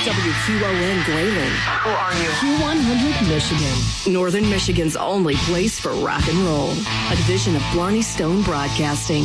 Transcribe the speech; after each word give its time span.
WQON 0.00 1.04
Grayling. 1.04 1.52
Who 1.82 1.90
are 1.90 2.14
you? 2.14 2.30
Q100 2.40 3.28
Michigan. 3.28 4.12
Northern 4.14 4.48
Michigan's 4.48 4.96
only 4.96 5.36
place 5.36 5.78
for 5.78 5.90
rock 5.92 6.26
and 6.26 6.38
roll. 6.38 6.72
A 7.10 7.16
division 7.16 7.54
of 7.54 7.62
Blarney 7.72 8.00
Stone 8.00 8.42
Broadcasting. 8.42 9.24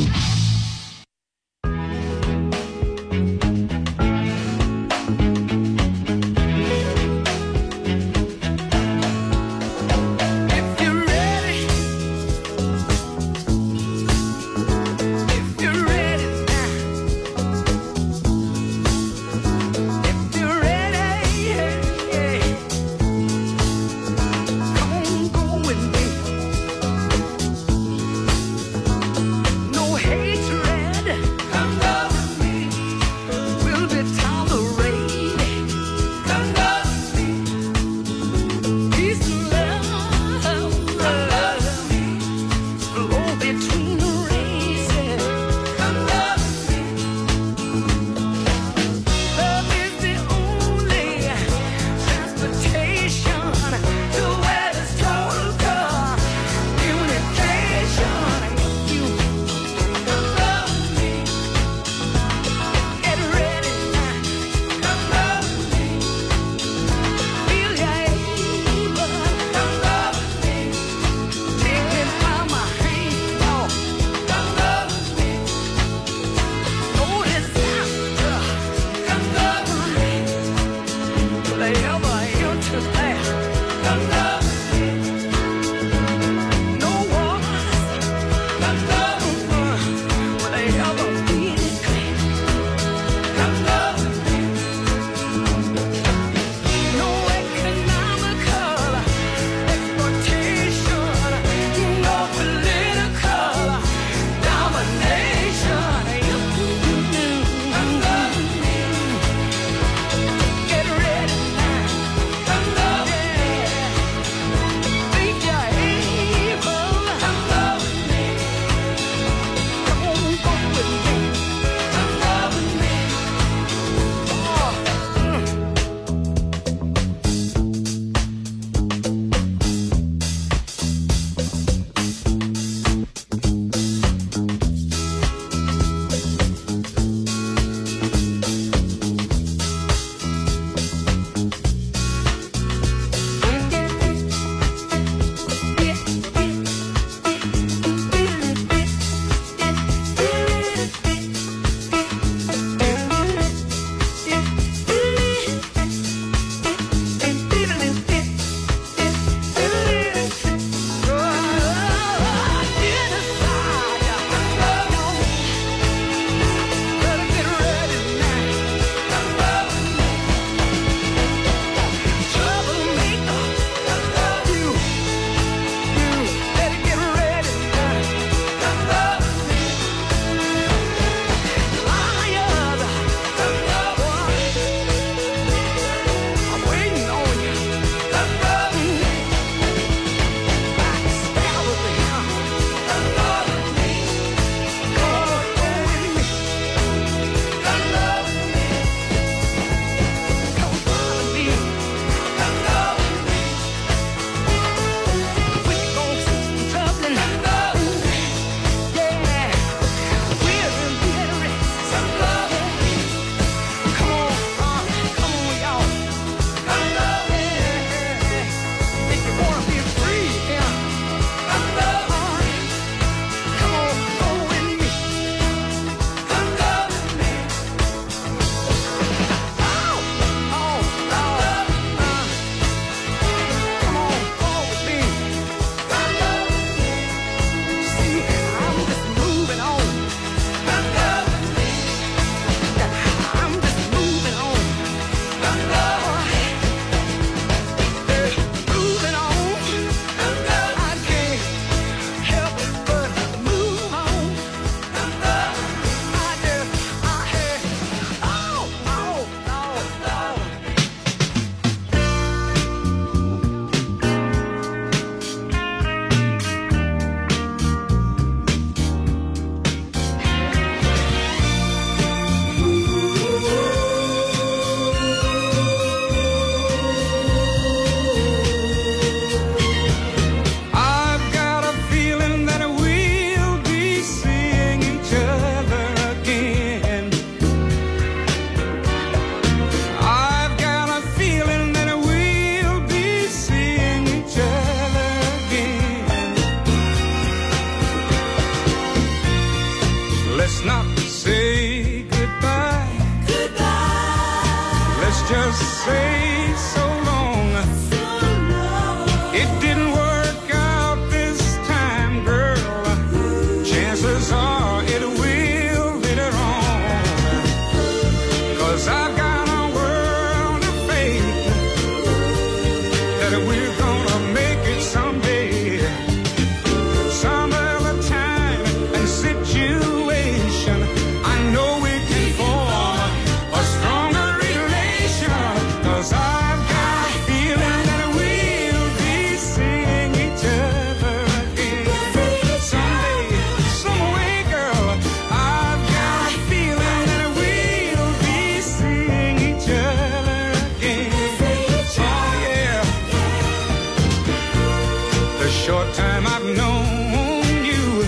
short 355.65 355.91
time 355.95 356.27
I've 356.27 356.45
known 356.45 357.65
you, 357.65 358.03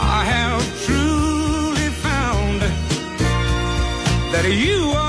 I 0.00 0.22
have 0.32 0.62
truly 0.84 1.88
found 1.88 2.60
that 4.30 4.44
you 4.48 4.92
are. 4.92 5.03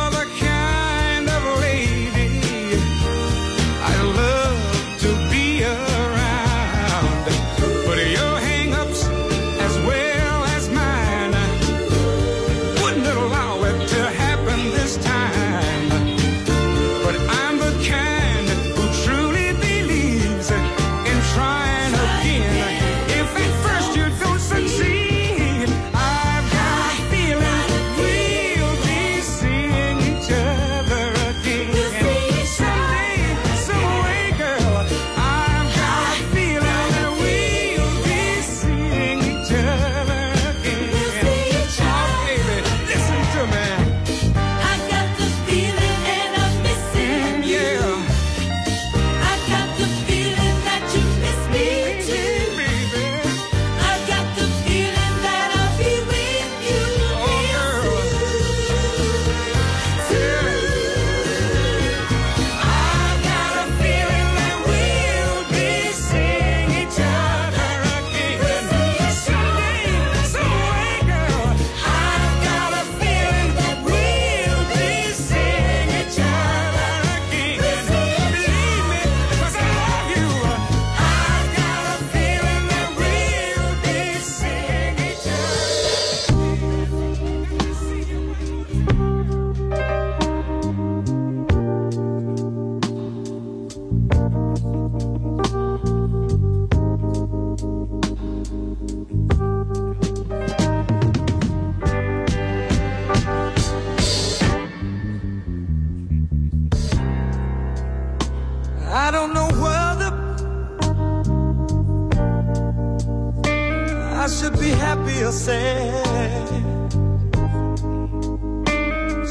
I 114.25 114.27
should 114.27 114.59
be 114.59 114.69
happy 114.69 115.21
or 115.21 115.31
sad? 115.31 116.63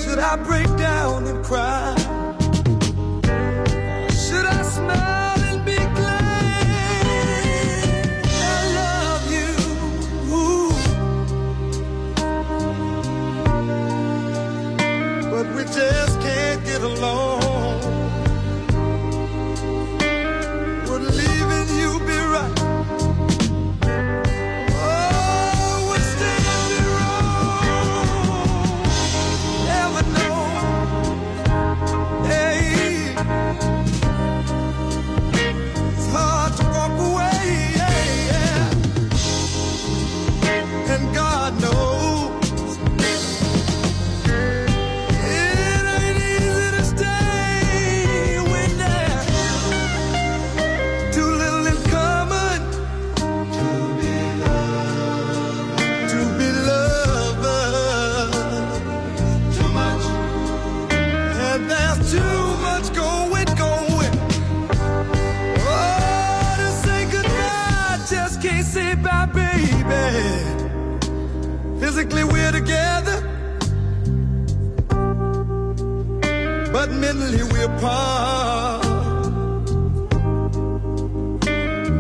Should 0.01 0.21
I 0.21 0.37
break 0.37 0.69
down 0.77 1.27
and 1.27 1.45
cry? 1.45 1.97
Should 4.25 4.47
I 4.47 4.63
smile 4.63 5.41
and 5.51 5.65
be 5.65 5.75
glad? 5.75 6.67
I 8.53 8.59
love 8.79 9.33
you. 9.37 9.51
Ooh. 10.39 10.71
But 15.29 15.47
we 15.57 15.65
just 15.65 16.21
can't 16.21 16.65
get 16.65 16.83
along. 16.83 17.24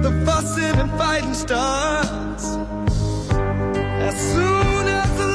The 0.04 0.12
fussing 0.24 0.76
and 0.80 0.90
fighting 0.92 1.34
starts 1.34 2.46
as 4.08 4.16
soon 4.32 4.86
as 4.88 5.10
the 5.18 5.28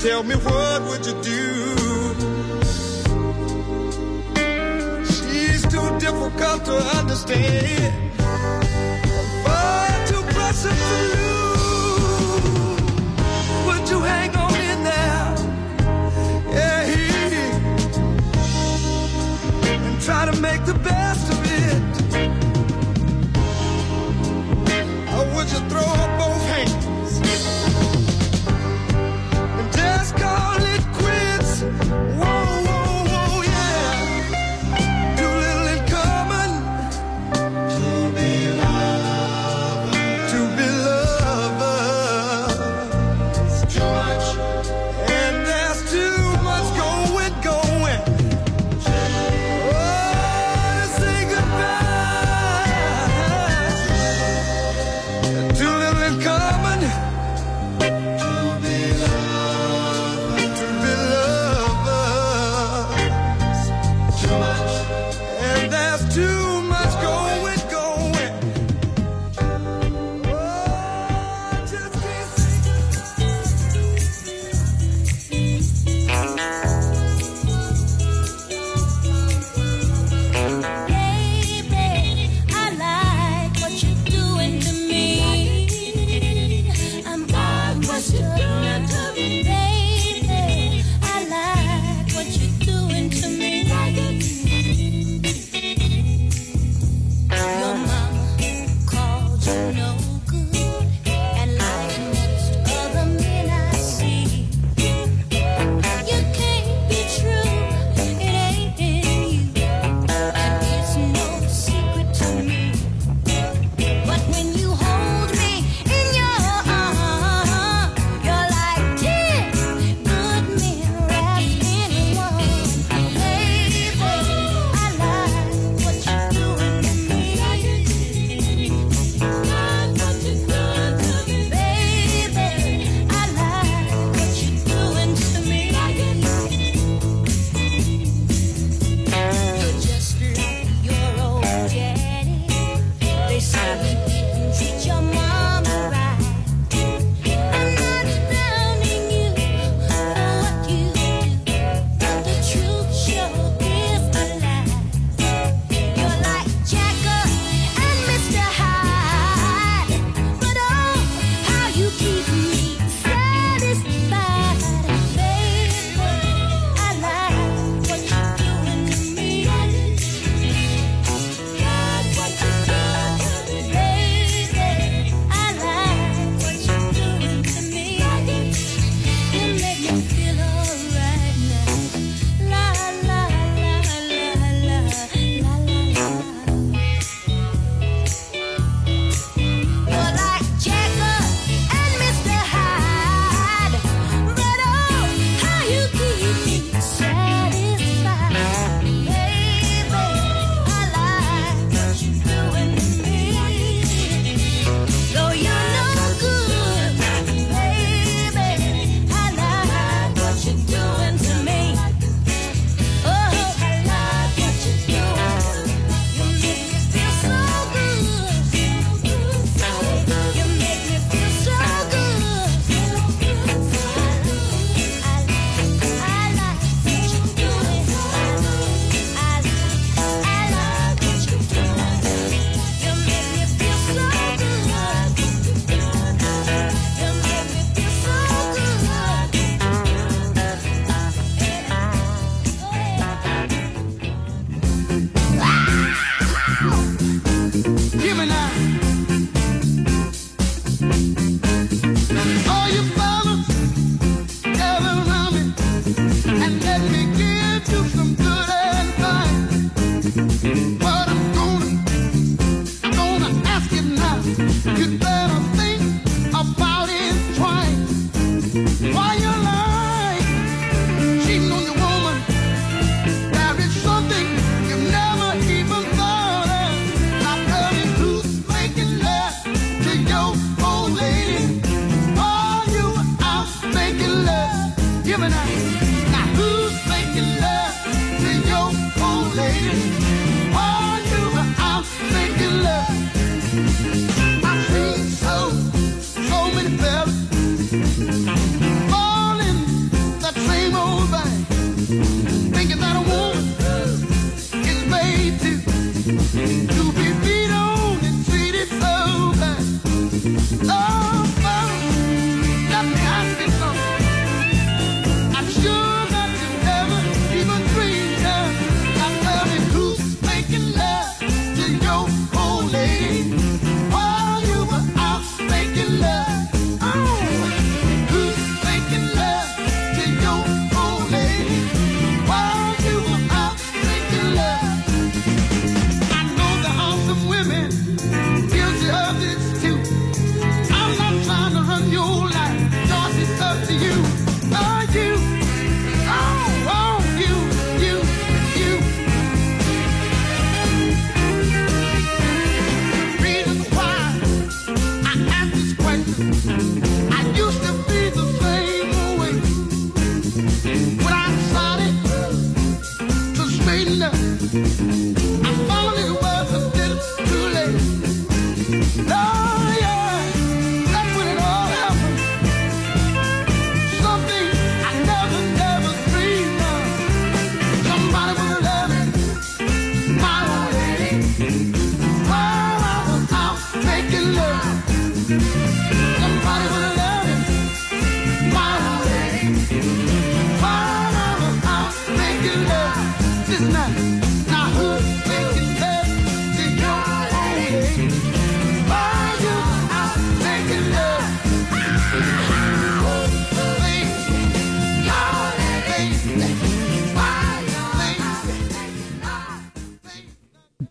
tell 0.00 0.22
me 0.24 0.34
what 0.34 0.82
would 0.88 1.06
you 1.06 1.14
do? 1.22 1.44
She's 5.04 5.62
too 5.62 5.88
difficult 6.00 6.64
to 6.64 6.76
understand. 6.98 7.77
make 20.40 20.64
the 20.66 20.74
best 20.74 20.97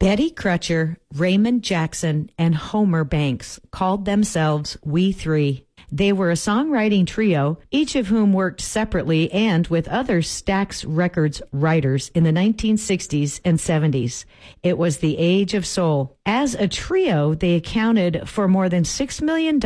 Betty 0.08 0.32
Crutcher, 0.32 0.96
Raymond 1.16 1.64
Jackson, 1.64 2.30
and 2.38 2.56
Homer 2.56 3.04
Banks 3.04 3.60
called 3.72 4.06
themselves 4.06 4.78
We 4.82 5.12
Three. 5.12 5.66
They 5.92 6.14
were 6.14 6.32
a 6.32 6.36
songwriting 6.36 7.06
trio, 7.06 7.60
each 7.72 7.94
of 7.98 8.08
whom 8.08 8.32
worked 8.32 8.62
separately 8.62 9.30
and 9.34 9.68
with 9.68 9.90
other 9.90 10.22
Stax 10.22 10.86
Records 10.88 11.42
writers 11.52 12.10
in 12.16 12.24
the 12.24 12.32
1960s 12.32 13.42
and 13.44 13.58
70s. 13.58 14.24
It 14.64 14.78
was 14.78 15.00
the 15.00 15.18
age 15.18 15.54
of 15.54 15.66
soul. 15.66 16.18
As 16.26 16.56
a 16.56 16.70
trio, 16.70 17.34
they 17.34 17.56
accounted 17.56 18.30
for 18.30 18.48
more 18.48 18.70
than 18.70 18.84
$6 18.84 19.22
million 19.22 19.60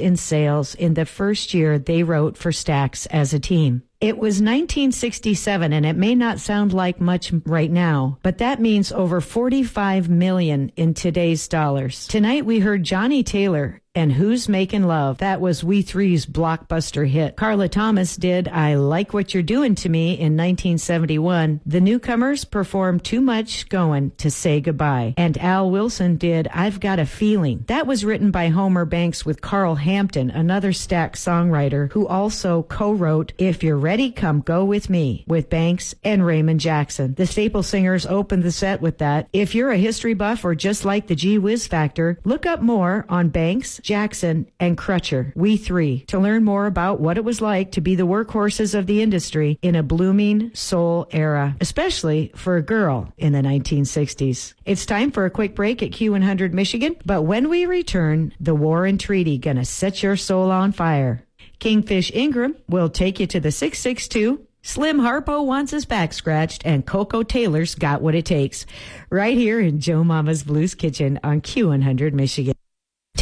in 0.00 0.16
sales 0.16 0.74
in 0.74 0.94
the 0.94 1.06
first 1.06 1.54
year 1.54 1.78
they 1.78 2.02
wrote 2.02 2.36
for 2.36 2.50
Stax 2.50 3.06
as 3.12 3.32
a 3.32 3.38
team. 3.38 3.84
It 4.04 4.18
was 4.18 4.34
1967 4.34 5.72
and 5.72 5.86
it 5.86 5.96
may 5.96 6.14
not 6.14 6.38
sound 6.38 6.74
like 6.74 7.00
much 7.00 7.32
right 7.46 7.70
now, 7.70 8.18
but 8.22 8.36
that 8.36 8.60
means 8.60 8.92
over 8.92 9.22
45 9.22 10.10
million 10.10 10.70
in 10.76 10.92
today's 10.92 11.48
dollars. 11.48 12.06
Tonight 12.06 12.44
we 12.44 12.58
heard 12.58 12.84
Johnnie 12.84 13.22
Taylor 13.22 13.80
and 13.94 14.12
Who's 14.12 14.48
Making 14.48 14.84
Love. 14.84 15.18
That 15.18 15.40
was 15.40 15.62
We 15.62 15.82
Three's 15.82 16.26
blockbuster 16.26 17.08
hit. 17.08 17.36
Carla 17.36 17.68
Thomas 17.68 18.16
did 18.16 18.48
I 18.48 18.74
Like 18.74 19.12
What 19.12 19.34
You're 19.34 19.42
Doing 19.42 19.74
to 19.76 19.88
Me 19.88 20.12
in 20.12 20.36
1971. 20.36 21.60
The 21.64 21.80
newcomers 21.80 22.44
performed 22.44 23.04
Too 23.04 23.20
Much 23.20 23.68
Going 23.68 24.10
to 24.18 24.30
Say 24.30 24.60
Goodbye. 24.60 25.14
And 25.16 25.38
Al 25.38 25.70
Wilson 25.70 26.16
did 26.16 26.48
I've 26.48 26.80
Got 26.80 26.98
a 26.98 27.06
Feeling. 27.06 27.64
That 27.68 27.86
was 27.86 28.04
written 28.04 28.30
by 28.30 28.48
Homer 28.48 28.84
Banks 28.84 29.24
with 29.24 29.40
Carl 29.40 29.76
Hampton, 29.76 30.30
another 30.30 30.72
Stax 30.72 31.16
songwriter 31.16 31.92
who 31.92 32.06
also 32.06 32.62
co-wrote 32.64 33.32
If 33.38 33.62
You're 33.62 33.76
Ready, 33.76 34.10
Come 34.10 34.40
Go 34.40 34.64
With 34.64 34.90
Me 34.90 35.24
with 35.26 35.50
Banks 35.50 35.94
and 36.02 36.26
Raymond 36.26 36.60
Jackson. 36.60 37.14
The 37.14 37.26
Staple 37.26 37.62
Singers 37.62 38.06
opened 38.06 38.42
the 38.42 38.52
set 38.52 38.80
with 38.80 38.98
that. 38.98 39.28
If 39.32 39.54
you're 39.54 39.70
a 39.70 39.76
history 39.76 40.14
buff 40.14 40.44
or 40.44 40.54
just 40.54 40.84
like 40.84 41.06
the 41.06 41.14
G 41.14 41.38
Whiz 41.38 41.66
Factor, 41.66 42.18
look 42.24 42.46
up 42.46 42.60
more 42.60 43.04
on 43.08 43.28
Banks, 43.28 43.80
Jackson, 43.84 44.50
and 44.58 44.78
Crutcher, 44.78 45.30
we 45.36 45.58
three, 45.58 46.06
to 46.06 46.18
learn 46.18 46.42
more 46.42 46.64
about 46.64 47.00
what 47.00 47.18
it 47.18 47.24
was 47.24 47.42
like 47.42 47.72
to 47.72 47.82
be 47.82 47.94
the 47.94 48.06
workhorses 48.06 48.74
of 48.74 48.86
the 48.86 49.02
industry 49.02 49.58
in 49.60 49.76
a 49.76 49.82
blooming 49.82 50.50
soul 50.54 51.06
era, 51.10 51.54
especially 51.60 52.32
for 52.34 52.56
a 52.56 52.62
girl 52.62 53.12
in 53.18 53.34
the 53.34 53.42
1960s. 53.42 54.54
It's 54.64 54.86
time 54.86 55.10
for 55.10 55.26
a 55.26 55.30
quick 55.30 55.54
break 55.54 55.82
at 55.82 55.90
Q100 55.90 56.54
Michigan, 56.54 56.96
but 57.04 57.22
when 57.22 57.50
we 57.50 57.66
return, 57.66 58.32
the 58.40 58.54
war 58.54 58.86
and 58.86 58.98
treaty 58.98 59.36
gonna 59.36 59.66
set 59.66 60.02
your 60.02 60.16
soul 60.16 60.50
on 60.50 60.72
fire. 60.72 61.22
Kingfish 61.58 62.10
Ingram 62.14 62.56
will 62.66 62.88
take 62.88 63.20
you 63.20 63.26
to 63.26 63.38
the 63.38 63.52
662 63.52 64.46
Slim 64.66 64.98
Harpo 64.98 65.44
wants 65.44 65.72
his 65.72 65.84
back 65.84 66.14
scratched, 66.14 66.62
and 66.64 66.86
Koko 66.86 67.22
Taylor's 67.22 67.74
got 67.74 68.00
what 68.00 68.14
it 68.14 68.24
takes. 68.24 68.64
Right 69.10 69.36
here 69.36 69.60
in 69.60 69.78
Joe 69.78 70.02
Mama's 70.02 70.42
Blues 70.42 70.74
Kitchen 70.74 71.20
on 71.22 71.42
Q100 71.42 72.14
Michigan. 72.14 72.54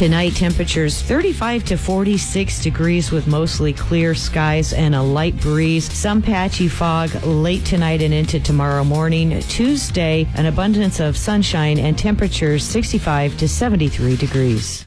Tonight, 0.03 0.35
temperatures 0.35 1.01
35 1.01 1.63
to 1.63 1.77
46 1.77 2.61
degrees 2.61 3.09
with 3.09 3.25
mostly 3.25 3.71
clear 3.71 4.13
skies 4.13 4.73
and 4.73 4.93
a 4.93 5.01
light 5.01 5.39
breeze. 5.39 5.89
Some 5.93 6.21
patchy 6.21 6.67
fog 6.67 7.09
late 7.23 7.63
tonight 7.63 8.01
and 8.01 8.13
into 8.13 8.41
tomorrow 8.41 8.83
morning. 8.83 9.39
Tuesday, 9.43 10.27
an 10.35 10.47
abundance 10.47 10.99
of 10.99 11.15
sunshine 11.15 11.79
and 11.79 11.97
temperatures 11.97 12.65
65 12.65 13.37
to 13.37 13.47
73 13.47 14.17
degrees. 14.17 14.85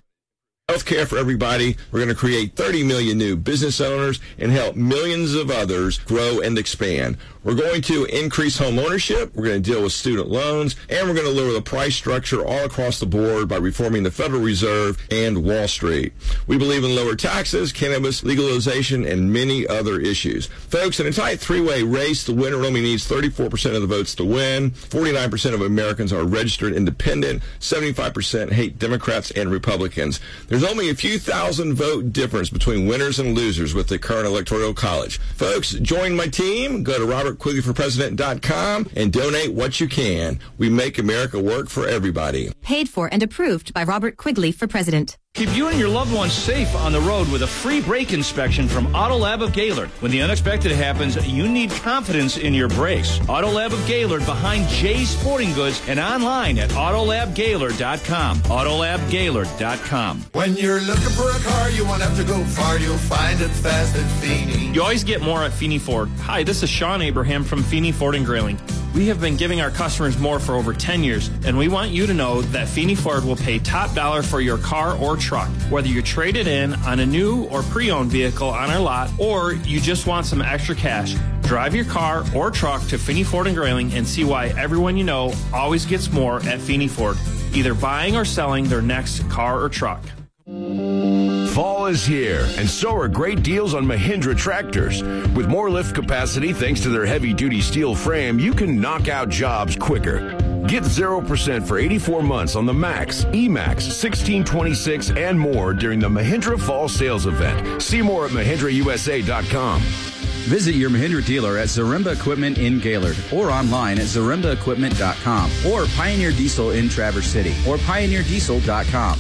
Healthcare 0.69 1.07
for 1.07 1.17
everybody. 1.17 1.77
We're 1.93 2.01
going 2.01 2.09
to 2.09 2.17
create 2.17 2.57
30 2.57 2.83
million 2.83 3.17
new 3.17 3.37
business 3.37 3.81
owners 3.81 4.19
and 4.37 4.51
help 4.51 4.75
millions 4.75 5.33
of 5.33 5.49
others 5.49 6.01
grow 6.01 6.41
and 6.41 6.59
expand. 6.59 7.19
We're 7.45 7.55
going 7.55 7.83
to 7.83 8.07
increase 8.07 8.59
home 8.59 8.81
ownership. 8.81 9.33
We're 9.37 9.45
going 9.45 9.63
to 9.63 9.71
deal 9.71 9.85
with 9.85 9.93
student 9.93 10.29
loans 10.29 10.75
and 10.89 11.07
we're 11.07 11.15
going 11.15 11.33
to 11.33 11.41
lower 11.41 11.53
the 11.53 11.63
price 11.63 11.95
structure 11.95 12.45
all 12.45 12.65
across 12.65 12.99
the 12.99 13.07
board 13.07 13.49
by 13.49 13.59
reforming 13.59 14.03
the 14.03 14.11
Federal 14.11 14.41
Reserve 14.41 15.01
and 15.13 15.45
Wall 15.45 15.69
Street. 15.69 16.13
We 16.49 16.59
believe 16.59 16.83
in 16.83 16.97
lower 16.97 17.15
taxes, 17.15 17.73
cannabis 17.73 18.25
legalization, 18.25 19.07
and 19.07 19.33
many 19.33 19.65
other 19.69 20.01
issues. 20.01 20.47
Folks, 20.47 20.99
in 20.99 21.07
a 21.07 21.13
tight 21.13 21.39
three-way 21.39 21.85
race, 21.85 22.25
the 22.25 22.35
winner 22.35 22.65
only 22.65 22.81
needs 22.81 23.09
34% 23.09 23.77
of 23.77 23.83
the 23.83 23.87
votes 23.87 24.17
to 24.17 24.25
win. 24.25 24.73
49% 24.73 25.55
of 25.55 25.61
Americans 25.61 26.13
are 26.13 26.25
registered 26.25 26.73
independent. 26.73 27.45
75% 27.61 28.51
hate 28.51 28.81
Democrats 28.81 29.31
and 29.31 29.53
Republicans. 29.53 30.19
Only 30.65 30.91
a 30.91 30.95
few 30.95 31.19
thousand 31.19 31.75
vote 31.75 32.13
difference 32.13 32.51
between 32.51 32.87
winners 32.87 33.19
and 33.19 33.35
losers 33.35 33.75
with 33.75 33.89
the 33.89 33.99
current 33.99 34.27
electoral 34.27 34.75
college. 34.75 35.19
Folks, 35.37 35.73
join 35.73 36.17
my 36.17 36.27
team. 36.27 36.83
Go 36.83 36.99
to 36.99 37.05
robertquigleyforpresident.com 37.05 38.91
and 38.95 39.13
donate 39.13 39.53
what 39.53 39.81
you 39.81 39.89
can. 39.89 40.39
We 40.59 40.69
make 40.69 40.99
America 40.99 41.41
work 41.41 41.69
for 41.69 41.87
everybody. 41.87 42.53
Paid 42.63 42.89
for 42.89 43.09
and 43.13 43.23
approved 43.23 43.75
by 43.75 43.85
Robert 43.85 44.17
Quigley 44.17 44.53
for 44.53 44.67
president. 44.67 45.17
Keep 45.37 45.55
you 45.55 45.69
and 45.69 45.79
your 45.79 45.91
loved 45.91 46.15
ones 46.15 46.33
safe 46.33 46.75
on 46.75 46.93
the 46.93 47.01
road 47.03 47.29
with 47.29 47.43
a 47.43 47.47
free 47.47 47.83
brake 47.83 48.15
inspection 48.15 48.67
from 48.67 48.87
Auto 48.95 49.19
Lab 49.19 49.43
of 49.43 49.53
Gaylord. 49.53 49.91
When 50.01 50.11
the 50.11 50.23
unexpected 50.23 50.73
happens, 50.73 51.15
you 51.29 51.47
need 51.47 51.71
confidence 51.73 52.39
in 52.39 52.55
your 52.55 52.69
brakes. 52.69 53.21
Auto 53.29 53.51
Lab 53.51 53.75
of 53.75 53.87
Gaylord 53.87 54.25
behind 54.25 54.67
Jay's 54.69 55.11
Sporting 55.11 55.53
Goods 55.53 55.83
and 55.89 56.01
online 56.01 56.57
at 56.57 56.71
autolabgaylord.com. 56.71 58.39
Autolabgaylord.com. 58.39 60.25
When 60.33 60.57
you're 60.57 60.81
looking 60.81 61.11
for 61.11 61.29
a 61.29 61.39
car, 61.41 61.71
you 61.71 61.85
won't 61.85 62.01
have 62.01 62.17
to 62.17 62.25
go 62.25 62.43
far. 62.43 62.79
You'll 62.79 62.97
find 62.97 63.39
it 63.39 63.51
fast 63.51 63.95
at 63.95 64.11
Feeney. 64.23 64.73
You 64.73 64.81
always 64.81 65.05
get 65.05 65.21
more 65.21 65.43
at 65.43 65.53
Feeney 65.53 65.79
Ford. 65.79 66.09
Hi, 66.21 66.45
this 66.45 66.63
is 66.63 66.71
Sean 66.71 67.03
Abraham 67.03 67.45
from 67.45 67.63
Feeney 67.63 67.93
Ford 67.93 68.15
and 68.15 68.25
Grayling. 68.25 68.59
We 68.97 69.09
have 69.09 69.21
been 69.21 69.37
giving 69.37 69.61
our 69.61 69.71
customers 69.71 70.17
more 70.17 70.41
for 70.41 70.55
over 70.55 70.73
10 70.73 71.05
years, 71.05 71.29
and 71.45 71.59
we 71.59 71.69
want 71.69 71.91
you 71.91 72.07
to 72.07 72.15
know 72.15 72.41
that 72.41 72.67
Feeney 72.67 72.95
Ford 72.95 73.27
will 73.27 73.37
pay 73.37 73.59
top 73.59 73.95
dollar 73.95 74.23
for 74.23 74.41
your 74.41 74.57
car 74.57 74.97
or 74.97 75.19
truck, 75.19 75.51
whether 75.69 75.87
you 75.87 76.01
trade 76.01 76.35
it 76.35 76.47
in 76.47 76.73
on 76.77 77.01
a 77.01 77.05
new 77.05 77.45
or 77.49 77.63
pre-owned 77.65 78.11
vehicle 78.11 78.49
on 78.49 78.71
our 78.71 78.81
lot, 78.81 79.11
or 79.19 79.53
you 79.53 79.83
just 79.83 80.07
want 80.07 80.25
some 80.25 80.41
extra 80.41 80.75
cash. 80.75 81.15
Drive 81.43 81.75
your 81.75 81.85
car 81.85 82.25
or 82.35 82.51
truck 82.51 82.87
to 82.87 82.97
Feeney 82.97 83.23
Ford 83.23 83.47
and 83.47 83.55
Grayling 83.55 83.93
and 83.93 84.07
see 84.07 84.25
why 84.25 84.47
everyone 84.57 84.97
you 84.97 85.05
know 85.05 85.35
always 85.53 85.85
gets 85.85 86.11
more 86.11 86.41
at 86.47 86.59
Feeney 86.59 86.89
Ford, 86.89 87.19
either 87.53 87.75
buying 87.75 88.17
or 88.17 88.25
selling 88.25 88.65
their 88.65 88.81
next 88.81 89.29
car 89.29 89.63
or 89.63 89.69
truck. 89.69 90.01
Fall 90.47 91.87
is 91.87 92.07
here, 92.07 92.47
and 92.57 92.71
so 92.71 92.95
are 92.95 93.09
great 93.09 93.43
deals 93.43 93.75
on 93.75 93.85
Mahindra 93.85 94.37
tractors. 94.37 95.03
With 95.03 95.49
more 95.49 95.69
lift 95.69 95.93
capacity 95.93 96.53
thanks 96.53 96.81
to 96.83 96.89
their 96.89 97.05
heavy 97.05 97.35
duty 97.35 97.61
steel 97.61 97.97
frame, 97.97 98.39
you 98.39 98.53
can 98.53 98.81
knock 98.81 99.09
out 99.09 99.29
jobs 99.29 99.75
quicker. 99.75 100.37
Get 100.69 100.85
0% 100.85 101.67
for 101.67 101.79
84 101.79 102.23
months 102.23 102.55
on 102.55 102.65
the 102.65 102.73
Max, 102.73 103.25
EMAX, 103.27 103.91
1626, 103.91 105.11
and 105.17 105.39
more 105.39 105.75
during 105.75 105.99
the 105.99 106.09
Mahindra 106.09 106.61
Fall 106.61 106.89
Sales 106.89 107.27
Event. 107.27 107.83
See 107.83 108.01
more 108.01 108.27
at 108.27 108.31
MahindraUSA.com. 108.31 109.81
Visit 109.81 110.77
your 110.77 110.91
Mahindra 110.91 111.27
dealer 111.27 111.59
at 111.59 111.67
Zaremba 111.67 112.15
Equipment 112.15 112.59
in 112.59 112.79
Gaylord 112.79 113.17
or 113.33 113.51
online 113.51 113.99
at 113.99 114.05
zarembaequipment.com 114.05 115.51
or 115.73 115.87
Pioneer 115.97 116.31
Diesel 116.31 116.71
in 116.71 116.89
Traverse 116.89 117.27
City 117.27 117.51
or 117.69 117.79
pioneerdiesel.com. 117.79 119.19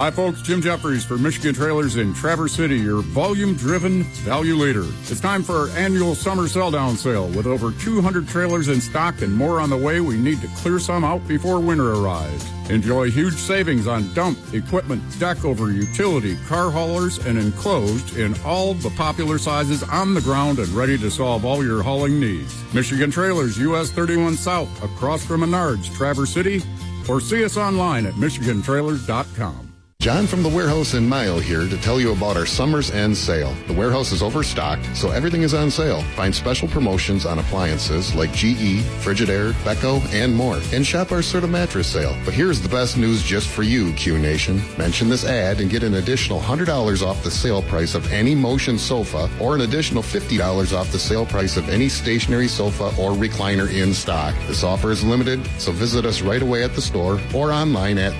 Hi, 0.00 0.10
folks. 0.10 0.40
Jim 0.40 0.62
Jeffries 0.62 1.04
for 1.04 1.18
Michigan 1.18 1.54
Trailers 1.54 1.96
in 1.96 2.14
Traverse 2.14 2.54
City, 2.54 2.78
your 2.78 3.02
volume 3.02 3.54
driven 3.54 4.04
value 4.24 4.54
leader. 4.54 4.86
It's 5.02 5.20
time 5.20 5.42
for 5.42 5.52
our 5.52 5.68
annual 5.76 6.14
summer 6.14 6.48
sell 6.48 6.70
down 6.70 6.96
sale. 6.96 7.28
With 7.28 7.46
over 7.46 7.70
200 7.70 8.26
trailers 8.26 8.68
in 8.68 8.80
stock 8.80 9.20
and 9.20 9.30
more 9.30 9.60
on 9.60 9.68
the 9.68 9.76
way, 9.76 10.00
we 10.00 10.16
need 10.16 10.40
to 10.40 10.48
clear 10.56 10.78
some 10.78 11.04
out 11.04 11.28
before 11.28 11.60
winter 11.60 11.92
arrives. 11.92 12.50
Enjoy 12.70 13.10
huge 13.10 13.34
savings 13.34 13.86
on 13.86 14.10
dump, 14.14 14.38
equipment, 14.54 15.02
deck 15.18 15.44
over, 15.44 15.70
utility, 15.70 16.38
car 16.48 16.70
haulers, 16.70 17.18
and 17.26 17.36
enclosed 17.36 18.16
in 18.16 18.34
all 18.42 18.72
the 18.72 18.90
popular 18.96 19.36
sizes 19.36 19.82
on 19.82 20.14
the 20.14 20.22
ground 20.22 20.60
and 20.60 20.68
ready 20.68 20.96
to 20.96 21.10
solve 21.10 21.44
all 21.44 21.62
your 21.62 21.82
hauling 21.82 22.18
needs. 22.18 22.56
Michigan 22.72 23.10
Trailers, 23.10 23.58
US 23.58 23.90
31 23.90 24.36
South, 24.36 24.82
across 24.82 25.26
from 25.26 25.42
Menards, 25.42 25.94
Traverse 25.94 26.32
City, 26.32 26.62
or 27.06 27.20
see 27.20 27.44
us 27.44 27.58
online 27.58 28.06
at 28.06 28.14
MichiganTrailers.com. 28.14 29.69
John 30.00 30.26
from 30.26 30.42
the 30.42 30.48
warehouse 30.48 30.94
in 30.94 31.06
Mayo 31.06 31.38
here 31.40 31.68
to 31.68 31.76
tell 31.76 32.00
you 32.00 32.12
about 32.12 32.34
our 32.34 32.46
summer's 32.46 32.90
end 32.90 33.14
sale. 33.14 33.54
The 33.66 33.74
warehouse 33.74 34.12
is 34.12 34.22
overstocked, 34.22 34.96
so 34.96 35.10
everything 35.10 35.42
is 35.42 35.52
on 35.52 35.70
sale. 35.70 36.00
Find 36.16 36.34
special 36.34 36.68
promotions 36.68 37.26
on 37.26 37.38
appliances 37.38 38.14
like 38.14 38.32
GE, 38.32 38.80
Frigidaire, 39.04 39.52
Beko, 39.62 40.02
and 40.14 40.34
more. 40.34 40.58
And 40.72 40.86
shop 40.86 41.12
our 41.12 41.18
Serta 41.18 41.50
mattress 41.50 41.86
sale. 41.86 42.16
But 42.24 42.32
here's 42.32 42.62
the 42.62 42.68
best 42.70 42.96
news 42.96 43.22
just 43.22 43.48
for 43.48 43.62
you, 43.62 43.92
Q 43.92 44.18
Nation. 44.18 44.62
Mention 44.78 45.10
this 45.10 45.26
ad 45.26 45.60
and 45.60 45.68
get 45.68 45.82
an 45.82 45.96
additional 45.96 46.40
$100 46.40 47.06
off 47.06 47.22
the 47.22 47.30
sale 47.30 47.60
price 47.60 47.94
of 47.94 48.10
any 48.10 48.34
motion 48.34 48.78
sofa 48.78 49.28
or 49.38 49.54
an 49.54 49.60
additional 49.60 50.02
$50 50.02 50.72
off 50.74 50.90
the 50.92 50.98
sale 50.98 51.26
price 51.26 51.58
of 51.58 51.68
any 51.68 51.90
stationary 51.90 52.48
sofa 52.48 52.84
or 52.98 53.10
recliner 53.10 53.70
in 53.70 53.92
stock. 53.92 54.34
This 54.46 54.64
offer 54.64 54.92
is 54.92 55.04
limited, 55.04 55.46
so 55.58 55.72
visit 55.72 56.06
us 56.06 56.22
right 56.22 56.40
away 56.40 56.64
at 56.64 56.74
the 56.74 56.80
store 56.80 57.20
or 57.34 57.52
online 57.52 57.98
at 57.98 58.14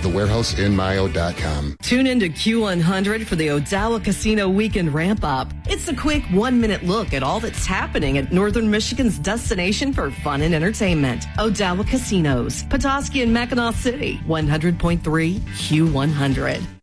Tune 1.82 2.06
into 2.06 2.26
Q100 2.26 3.26
for 3.26 3.36
the 3.36 3.48
Odawa 3.48 4.02
Casino 4.02 4.48
Weekend 4.48 4.92
Ramp 4.94 5.24
Up. 5.24 5.52
It's 5.66 5.88
a 5.88 5.94
quick 5.94 6.24
one 6.24 6.60
minute 6.60 6.82
look 6.84 7.12
at 7.12 7.22
all 7.22 7.40
that's 7.40 7.66
happening 7.66 8.18
at 8.18 8.32
Northern 8.32 8.70
Michigan's 8.70 9.18
destination 9.18 9.92
for 9.92 10.10
fun 10.10 10.42
and 10.42 10.54
entertainment. 10.54 11.24
Odawa 11.38 11.86
Casinos, 11.86 12.64
Petoskey 12.64 13.22
and 13.22 13.34
Mackinaw 13.36 13.74
City, 13.74 14.18
100.3 14.26 15.00
Q100. 15.40 16.79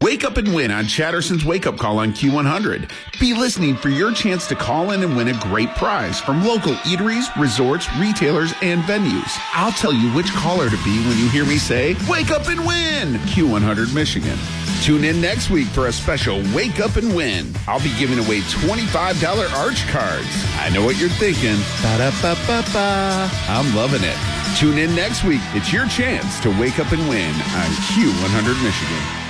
Wake 0.00 0.24
up 0.24 0.36
and 0.36 0.54
win 0.54 0.70
on 0.70 0.84
Chatterson's 0.84 1.44
Wake 1.44 1.66
Up 1.66 1.76
Call 1.76 1.98
on 1.98 2.12
Q100. 2.12 2.88
Be 3.18 3.34
listening 3.34 3.76
for 3.76 3.88
your 3.88 4.12
chance 4.12 4.46
to 4.46 4.54
call 4.54 4.92
in 4.92 5.02
and 5.02 5.16
win 5.16 5.26
a 5.26 5.38
great 5.40 5.70
prize 5.70 6.20
from 6.20 6.44
local 6.44 6.74
eateries, 6.86 7.34
resorts, 7.34 7.92
retailers, 7.96 8.54
and 8.62 8.80
venues. 8.82 9.36
I'll 9.54 9.72
tell 9.72 9.92
you 9.92 10.08
which 10.12 10.32
caller 10.34 10.70
to 10.70 10.76
be 10.84 11.04
when 11.04 11.18
you 11.18 11.28
hear 11.28 11.44
me 11.44 11.58
say, 11.58 11.96
Wake 12.08 12.30
up 12.30 12.46
and 12.46 12.60
win! 12.64 13.14
Q100 13.26 13.92
Michigan. 13.92 14.38
Tune 14.82 15.02
in 15.02 15.20
next 15.20 15.50
week 15.50 15.66
for 15.66 15.88
a 15.88 15.92
special 15.92 16.42
Wake 16.54 16.78
Up 16.78 16.94
and 16.94 17.16
Win. 17.16 17.52
I'll 17.66 17.82
be 17.82 17.92
giving 17.98 18.20
away 18.20 18.38
$25 18.42 19.52
Arch 19.56 19.84
cards. 19.88 20.28
I 20.60 20.70
know 20.72 20.84
what 20.84 20.96
you're 21.00 21.08
thinking. 21.08 21.56
Ba-da-ba-ba-ba. 21.82 23.28
I'm 23.48 23.74
loving 23.74 24.04
it. 24.04 24.16
Tune 24.56 24.78
in 24.78 24.94
next 24.94 25.24
week. 25.24 25.42
It's 25.54 25.72
your 25.72 25.88
chance 25.88 26.38
to 26.42 26.50
wake 26.60 26.78
up 26.78 26.92
and 26.92 27.08
win 27.08 27.34
on 27.34 27.70
Q100 27.90 28.62
Michigan. 28.62 29.27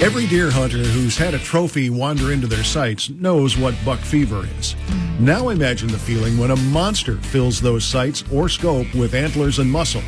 Every 0.00 0.26
deer 0.26 0.50
hunter 0.50 0.78
who's 0.78 1.18
had 1.18 1.34
a 1.34 1.38
trophy 1.38 1.90
wander 1.90 2.32
into 2.32 2.46
their 2.46 2.64
sights 2.64 3.10
knows 3.10 3.58
what 3.58 3.74
buck 3.84 3.98
fever 3.98 4.48
is. 4.58 4.74
Now 5.20 5.50
imagine 5.50 5.88
the 5.88 5.98
feeling 5.98 6.38
when 6.38 6.50
a 6.50 6.56
monster 6.56 7.16
fills 7.16 7.60
those 7.60 7.84
sights 7.84 8.24
or 8.32 8.48
scope 8.48 8.86
with 8.94 9.12
antlers 9.12 9.58
and 9.58 9.70
muscle. 9.70 10.02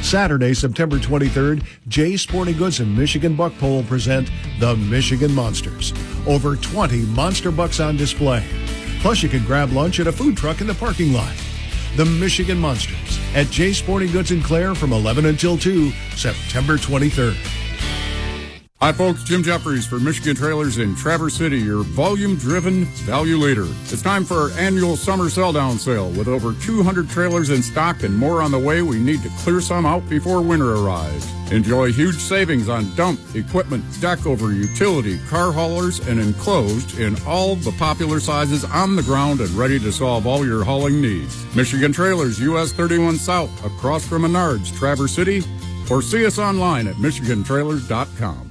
Saturday, 0.00 0.54
September 0.54 0.96
23rd, 0.98 1.66
Jay 1.88 2.16
Sporting 2.16 2.56
Goods 2.56 2.80
and 2.80 2.96
Michigan 2.96 3.36
Buck 3.36 3.52
Pole 3.58 3.82
present 3.82 4.30
the 4.60 4.76
Michigan 4.76 5.34
Monsters. 5.34 5.92
Over 6.26 6.56
20 6.56 7.02
monster 7.06 7.50
bucks 7.50 7.80
on 7.80 7.96
display. 7.96 8.42
Plus, 9.00 9.22
you 9.22 9.28
can 9.28 9.44
grab 9.44 9.72
lunch 9.72 10.00
at 10.00 10.06
a 10.06 10.12
food 10.12 10.36
truck 10.36 10.60
in 10.62 10.66
the 10.66 10.74
parking 10.74 11.12
lot. 11.12 11.34
The 11.96 12.06
Michigan 12.06 12.58
Monsters 12.58 13.20
at 13.34 13.48
Jay 13.48 13.72
Sporting 13.72 14.12
Goods 14.12 14.30
in 14.30 14.42
Clare 14.42 14.74
from 14.74 14.92
11 14.92 15.26
until 15.26 15.58
2, 15.58 15.90
September 16.14 16.76
23rd. 16.76 17.36
Hi, 18.86 18.92
folks. 18.92 19.24
Jim 19.24 19.42
Jeffries 19.42 19.84
for 19.84 19.98
Michigan 19.98 20.36
Trailers 20.36 20.78
in 20.78 20.94
Traverse 20.94 21.34
City, 21.34 21.58
your 21.58 21.82
volume 21.82 22.36
driven 22.36 22.84
value 23.04 23.36
leader. 23.36 23.66
It's 23.66 24.00
time 24.00 24.24
for 24.24 24.36
our 24.36 24.50
annual 24.50 24.96
summer 24.96 25.28
sell 25.28 25.52
down 25.52 25.80
sale. 25.80 26.08
With 26.10 26.28
over 26.28 26.52
200 26.52 27.10
trailers 27.10 27.50
in 27.50 27.64
stock 27.64 28.04
and 28.04 28.16
more 28.16 28.40
on 28.40 28.52
the 28.52 28.58
way, 28.60 28.82
we 28.82 29.00
need 29.00 29.24
to 29.24 29.28
clear 29.38 29.60
some 29.60 29.86
out 29.86 30.08
before 30.08 30.40
winter 30.40 30.76
arrives. 30.76 31.28
Enjoy 31.50 31.90
huge 31.90 32.14
savings 32.14 32.68
on 32.68 32.94
dump, 32.94 33.18
equipment, 33.34 33.84
deck 34.00 34.24
over, 34.24 34.52
utility, 34.52 35.18
car 35.26 35.50
haulers, 35.50 35.98
and 36.06 36.20
enclosed 36.20 36.96
in 37.00 37.20
all 37.26 37.56
the 37.56 37.72
popular 37.72 38.20
sizes 38.20 38.62
on 38.62 38.94
the 38.94 39.02
ground 39.02 39.40
and 39.40 39.50
ready 39.50 39.80
to 39.80 39.90
solve 39.90 40.28
all 40.28 40.46
your 40.46 40.62
hauling 40.62 41.00
needs. 41.02 41.44
Michigan 41.56 41.90
Trailers, 41.90 42.38
US 42.38 42.70
31 42.70 43.16
South, 43.16 43.50
across 43.66 44.06
from 44.06 44.22
Menards, 44.22 44.72
Traverse 44.78 45.12
City, 45.12 45.42
or 45.90 46.02
see 46.02 46.24
us 46.24 46.38
online 46.38 46.86
at 46.86 46.94
MichiganTrailers.com. 46.94 48.45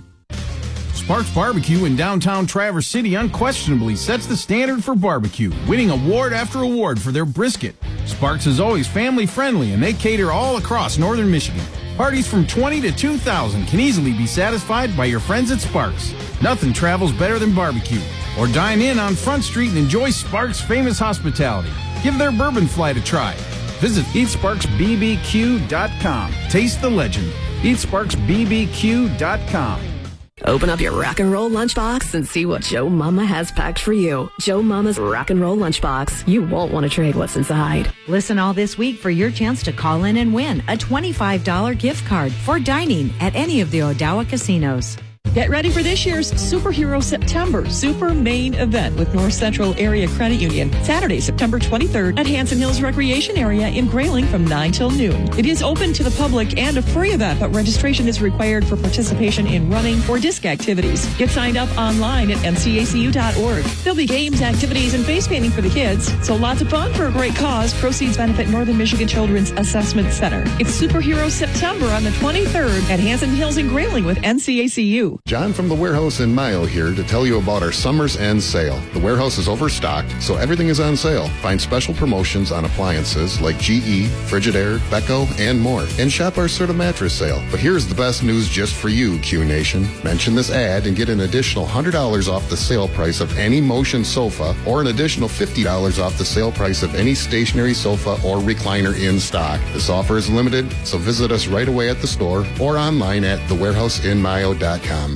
Sparks 1.06 1.30
Barbecue 1.36 1.86
in 1.86 1.96
downtown 1.96 2.48
Traverse 2.48 2.88
City 2.88 3.14
unquestionably 3.14 3.96
sets 3.96 4.26
the 4.26 4.36
standard 4.36 4.84
for 4.84 4.96
barbecue, 4.96 5.52
winning 5.68 5.92
award 5.92 6.34
after 6.34 6.64
award 6.64 7.00
for 7.00 7.12
their 7.12 7.26
brisket. 7.26 7.76
Sparks 8.08 8.48
is 8.48 8.60
always 8.60 8.88
family 8.88 9.28
friendly 9.28 9.74
and 9.74 9.84
they 9.84 9.94
cater 9.94 10.32
all 10.32 10.58
across 10.58 10.98
northern 10.98 11.30
Michigan. 11.30 11.62
Parties 11.96 12.28
from 12.28 12.48
20 12.48 12.82
to 12.82 12.92
2,000 12.92 13.68
can 13.68 13.80
easily 13.80 14.14
be 14.14 14.26
satisfied 14.26 14.98
by 14.98 15.06
your 15.06 15.20
friends 15.20 15.52
at 15.52 15.60
Sparks. 15.60 16.12
Nothing 16.42 16.74
travels 16.74 17.12
better 17.12 17.38
than 17.38 17.54
barbecue. 17.54 18.02
Or 18.40 18.48
dine 18.48 18.82
in 18.82 18.98
on 18.98 19.14
Front 19.14 19.44
Street 19.44 19.70
and 19.70 19.78
enjoy 19.78 20.10
Sparks' 20.10 20.60
famous 20.60 20.98
hospitality. 20.98 21.70
Give 22.02 22.18
their 22.18 22.32
bourbon 22.32 22.66
flight 22.66 22.98
a 22.98 23.04
try. 23.04 23.36
Visit 23.78 24.08
EatSparksBBQ.com. 24.08 26.34
Taste 26.50 26.82
the 26.82 26.90
legend. 26.90 27.32
EatSparksBBQ.com. 27.62 29.95
Open 30.44 30.70
up 30.70 30.82
your 30.82 30.92
rock 30.92 31.22
and 31.22 31.32
roll 31.32 31.50
lunchbox 31.50 32.14
and 32.14 32.28
see 32.28 32.46
what 32.46 32.62
Joe 32.62 32.90
Mama 32.90 33.24
has 33.24 33.54
packed 33.54 33.80
for 33.80 33.94
you. 33.94 34.30
Joe 34.42 34.62
Mama's 34.62 35.00
rock 35.00 35.30
and 35.30 35.40
roll 35.40 35.56
lunchbox. 35.56 36.28
You 36.28 36.46
won't 36.46 36.74
want 36.74 36.84
to 36.84 36.90
trade 36.90 37.16
what's 37.16 37.38
inside. 37.38 37.90
Listen 38.10 38.38
all 38.38 38.54
this 38.54 38.78
week 38.78 38.98
for 39.00 39.10
your 39.10 39.32
chance 39.32 39.64
to 39.64 39.72
call 39.72 40.04
in 40.04 40.18
and 40.18 40.34
win 40.34 40.60
a 40.68 40.76
$25 40.76 41.80
gift 41.80 42.06
card 42.06 42.34
for 42.34 42.60
dining 42.60 43.14
at 43.22 43.34
any 43.34 43.62
of 43.62 43.72
the 43.72 43.80
Odawa 43.80 44.28
casinos. 44.28 44.98
Get 45.36 45.50
ready 45.50 45.70
for 45.70 45.84
this 45.84 46.06
year's 46.06 46.32
Superhero 46.32 47.04
September 47.04 47.70
Super 47.70 48.14
Main 48.14 48.54
Event 48.54 48.96
with 48.96 49.14
North 49.14 49.34
Central 49.34 49.76
Area 49.78 50.08
Credit 50.08 50.36
Union. 50.36 50.72
Saturday, 50.82 51.20
September 51.20 51.60
23rd 51.60 52.18
at 52.18 52.26
Hanson 52.26 52.58
Hills 52.58 52.82
Recreation 52.82 53.36
Area 53.36 53.68
in 53.68 53.86
Grayling 53.88 54.28
from 54.28 54.46
9 54.46 54.72
till 54.72 54.92
noon. 54.92 55.28
It 55.38 55.46
is 55.46 55.62
open 55.62 55.92
to 55.92 56.04
the 56.04 56.12
public 56.12 56.58
and 56.58 56.78
a 56.78 56.82
free 56.82 57.12
event, 57.12 57.42
but 57.42 57.54
registration 57.54 58.08
is 58.08 58.22
required 58.22 58.66
for 58.66 58.78
participation 58.78 59.46
in 59.46 59.70
running 59.70 60.02
or 60.10 60.20
disc 60.20 60.46
activities. 60.46 61.06
Get 61.18 61.30
signed 61.30 61.58
up 61.58 61.68
online 61.78 62.32
at 62.32 62.38
ncacu.org. 62.38 63.64
There'll 63.84 63.98
be 63.98 64.06
games, 64.06 64.42
activities, 64.42 64.94
and 64.94 65.06
face 65.06 65.28
painting 65.28 65.52
for 65.52 65.62
the 65.62 65.70
kids. 65.70 66.14
So 66.26 66.38
lots 66.38 66.62
of 66.62 66.70
fun 66.70 66.94
for 66.94 67.08
a 67.08 67.12
great 67.12 67.36
cause. 67.36 67.74
Proceeds 67.74 68.16
benefit 68.16 68.48
Northern 68.48 68.78
Michigan 68.78 69.10
Children's 69.10 69.52
Assessment 69.52 70.14
Center. 70.14 70.44
It's 70.62 70.82
Superhero 70.82 71.30
September 71.30 71.88
on 71.88 72.06
the 72.06 72.12
23rd 72.12 72.90
at 72.90 73.02
Hanson 73.02 73.32
Hills 73.32 73.58
in 73.58 73.68
Grayling 73.68 74.06
with 74.06 74.18
NCACU. 74.20 75.25
John 75.28 75.54
from 75.54 75.68
the 75.68 75.74
warehouse 75.74 76.20
in 76.20 76.36
Mayo 76.36 76.68
here 76.68 76.94
to 76.94 77.04
tell 77.04 77.26
you 77.26 77.40
about 77.40 77.64
our 77.64 77.72
summer's 77.72 78.16
end 78.16 78.44
sale. 78.44 78.80
The 78.94 79.00
warehouse 79.00 79.40
is 79.40 79.48
overstocked, 79.48 80.22
so 80.22 80.36
everything 80.36 80.68
is 80.68 80.80
on 80.80 80.96
sale. 80.96 81.30
Find 81.42 81.60
special 81.60 81.96
promotions 81.96 82.52
on 82.52 82.64
appliances 82.64 83.42
like 83.42 83.58
GE, 83.58 84.06
Frigidaire, 84.30 84.78
Beko, 84.92 85.28
and 85.40 85.60
more. 85.60 85.88
And 85.98 86.12
shop 86.12 86.38
our 86.38 86.46
Serta 86.46 86.76
mattress 86.76 87.18
sale. 87.18 87.44
But 87.50 87.60
here's 87.60 87.88
the 87.88 87.96
best 87.96 88.22
news 88.22 88.48
just 88.48 88.76
for 88.76 88.90
you, 88.90 89.18
Q 89.22 89.44
Nation. 89.46 89.88
Mention 90.04 90.36
this 90.36 90.52
ad 90.52 90.86
and 90.86 90.96
get 90.96 91.10
an 91.10 91.22
additional 91.22 91.66
$100 91.66 92.32
off 92.32 92.48
the 92.48 92.56
sale 92.56 92.88
price 92.90 93.20
of 93.20 93.36
any 93.36 93.60
motion 93.60 94.06
sofa 94.06 94.56
or 94.68 94.80
an 94.80 94.88
additional 94.88 95.28
$50 95.28 95.98
off 95.98 96.20
the 96.20 96.24
sale 96.24 96.52
price 96.52 96.84
of 96.84 96.94
any 96.94 97.16
stationary 97.16 97.74
sofa 97.74 98.12
or 98.24 98.38
recliner 98.38 98.96
in 98.96 99.20
stock. 99.20 99.60
This 99.74 99.90
offer 99.90 100.18
is 100.18 100.30
limited, 100.30 100.72
so 100.86 101.00
visit 101.00 101.32
us 101.32 101.48
right 101.48 101.68
away 101.68 101.90
at 101.90 102.00
the 102.00 102.06
store 102.06 102.46
or 102.62 102.78
online 102.78 103.24
at 103.24 103.40
thewarehouseinmayo.com. 103.50 105.15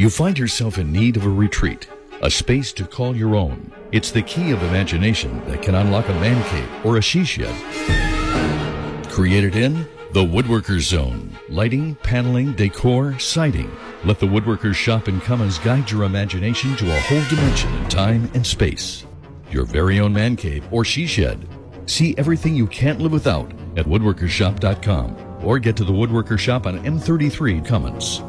You 0.00 0.08
find 0.08 0.38
yourself 0.38 0.78
in 0.78 0.90
need 0.90 1.18
of 1.18 1.26
a 1.26 1.28
retreat, 1.28 1.86
a 2.22 2.30
space 2.30 2.72
to 2.72 2.86
call 2.86 3.14
your 3.14 3.36
own. 3.36 3.70
It's 3.92 4.10
the 4.10 4.22
key 4.22 4.50
of 4.50 4.62
imagination 4.62 5.44
that 5.44 5.60
can 5.60 5.74
unlock 5.74 6.08
a 6.08 6.14
man 6.14 6.42
cave 6.48 6.86
or 6.86 6.96
a 6.96 7.02
she 7.02 7.22
shed. 7.22 7.54
Created 9.10 9.56
in 9.56 9.86
the 10.14 10.24
Woodworkers 10.24 10.88
Zone. 10.88 11.36
Lighting, 11.50 11.96
paneling, 11.96 12.54
decor, 12.54 13.18
siding. 13.18 13.70
Let 14.02 14.18
the 14.18 14.26
Woodworkers 14.26 14.74
shop 14.74 15.06
in 15.06 15.20
Comins 15.20 15.58
guide 15.58 15.90
your 15.90 16.04
imagination 16.04 16.74
to 16.76 16.96
a 16.96 17.00
whole 17.00 17.24
dimension 17.28 17.70
in 17.74 17.88
time 17.90 18.30
and 18.32 18.46
space. 18.46 19.04
Your 19.50 19.66
very 19.66 20.00
own 20.00 20.14
man 20.14 20.34
cave 20.34 20.66
or 20.70 20.82
she 20.82 21.06
shed. 21.06 21.46
See 21.84 22.14
everything 22.16 22.54
you 22.54 22.68
can't 22.68 23.02
live 23.02 23.12
without 23.12 23.52
at 23.76 23.84
woodworkershop.com 23.84 25.44
or 25.44 25.58
get 25.58 25.76
to 25.76 25.84
the 25.84 25.92
Woodworker 25.92 26.38
Shop 26.38 26.66
on 26.66 26.82
M33 26.84 27.66
Comins. 27.66 28.22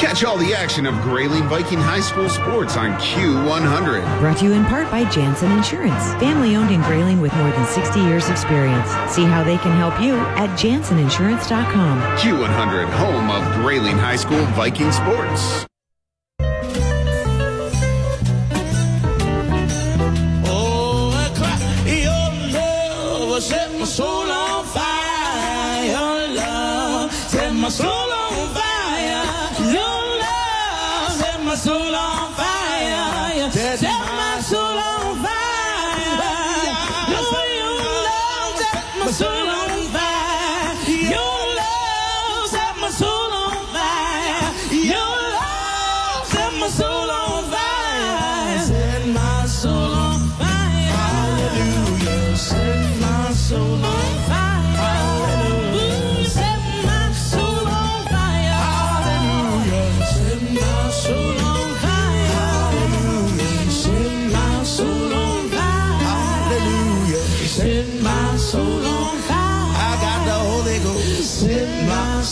Catch 0.00 0.24
all 0.24 0.38
the 0.38 0.54
action 0.54 0.86
of 0.86 0.94
Grayling 1.02 1.44
Viking 1.44 1.78
High 1.78 2.00
School 2.00 2.28
sports 2.28 2.76
on 2.76 2.98
Q100. 3.00 4.18
Brought 4.18 4.38
to 4.38 4.46
you 4.46 4.52
in 4.52 4.64
part 4.64 4.90
by 4.90 5.04
Jansen 5.10 5.52
Insurance, 5.52 6.12
family 6.14 6.56
owned 6.56 6.70
in 6.70 6.80
Grayling 6.82 7.20
with 7.20 7.32
more 7.36 7.50
than 7.50 7.66
60 7.66 8.00
years 8.00 8.28
experience. 8.28 8.88
See 9.12 9.24
how 9.24 9.44
they 9.44 9.58
can 9.58 9.76
help 9.76 10.00
you 10.00 10.16
at 10.36 10.58
janseninsurance.com. 10.58 12.00
Q100, 12.18 12.88
home 12.90 13.30
of 13.30 13.54
Grayling 13.62 13.98
High 13.98 14.16
School 14.16 14.44
Viking 14.46 14.90
sports. 14.90 15.66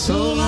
My 0.09 0.38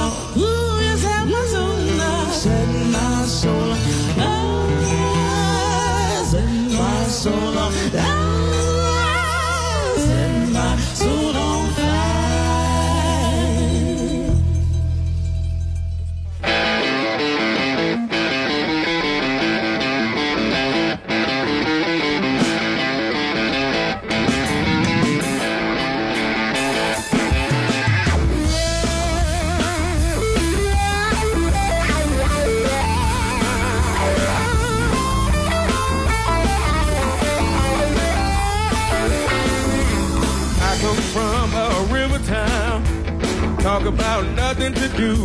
nothing 44.62 44.90
to 44.90 44.90
do. 44.98 45.16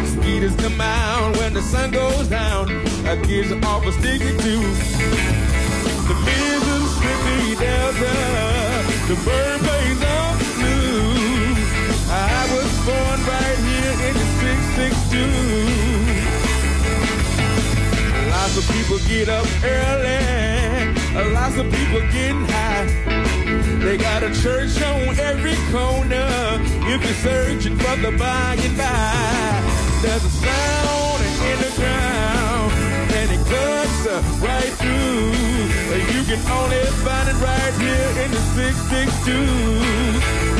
Mosquitoes 0.00 0.56
come 0.56 0.80
out 0.80 1.36
when 1.36 1.54
the 1.54 1.62
sun 1.62 1.90
goes 1.92 2.28
down. 2.28 2.68
Our 3.06 3.16
kids 3.24 3.52
are 3.52 3.64
awful 3.64 3.92
sticky 3.92 4.36
too. 4.38 4.60
The 6.08 6.14
Mississippi 6.26 7.54
Delta, 7.62 8.16
the 9.08 9.14
bird 9.24 9.60
plays 9.60 9.98
the 10.00 10.18
blues. 10.56 11.58
I 12.10 12.12
was 12.54 12.70
born 12.86 13.18
right 13.32 13.58
here 13.68 13.94
in 14.08 14.14
the 14.14 14.26
662. 14.42 15.20
Lots 18.30 18.54
of 18.58 18.64
people 18.74 18.98
get 19.08 19.28
up 19.28 19.46
early. 19.62 20.22
Lots 21.34 21.56
of 21.56 21.70
people 21.70 22.00
getting 22.10 22.44
high. 22.46 23.27
They 23.80 23.96
got 23.96 24.22
a 24.22 24.30
church 24.42 24.80
on 24.82 25.18
every 25.18 25.56
corner. 25.72 26.28
If 26.92 27.02
you're 27.04 27.14
searching 27.14 27.76
for 27.76 27.96
the 27.96 28.10
by 28.18 28.56
and 28.58 28.76
by, 28.76 29.62
there's 30.02 30.24
a 30.24 30.28
sound 30.28 31.22
in 31.50 31.58
the 31.64 31.70
ground, 31.76 32.72
and 33.18 33.30
it 33.30 33.42
cuts 33.46 34.06
right 34.42 34.72
through. 34.80 35.32
You 36.14 36.22
can 36.24 36.40
only 36.50 36.84
find 37.04 37.28
it 37.28 37.36
right 37.40 37.74
here 37.80 38.10
in 38.24 38.30
the 38.32 38.40
662. 38.54 40.57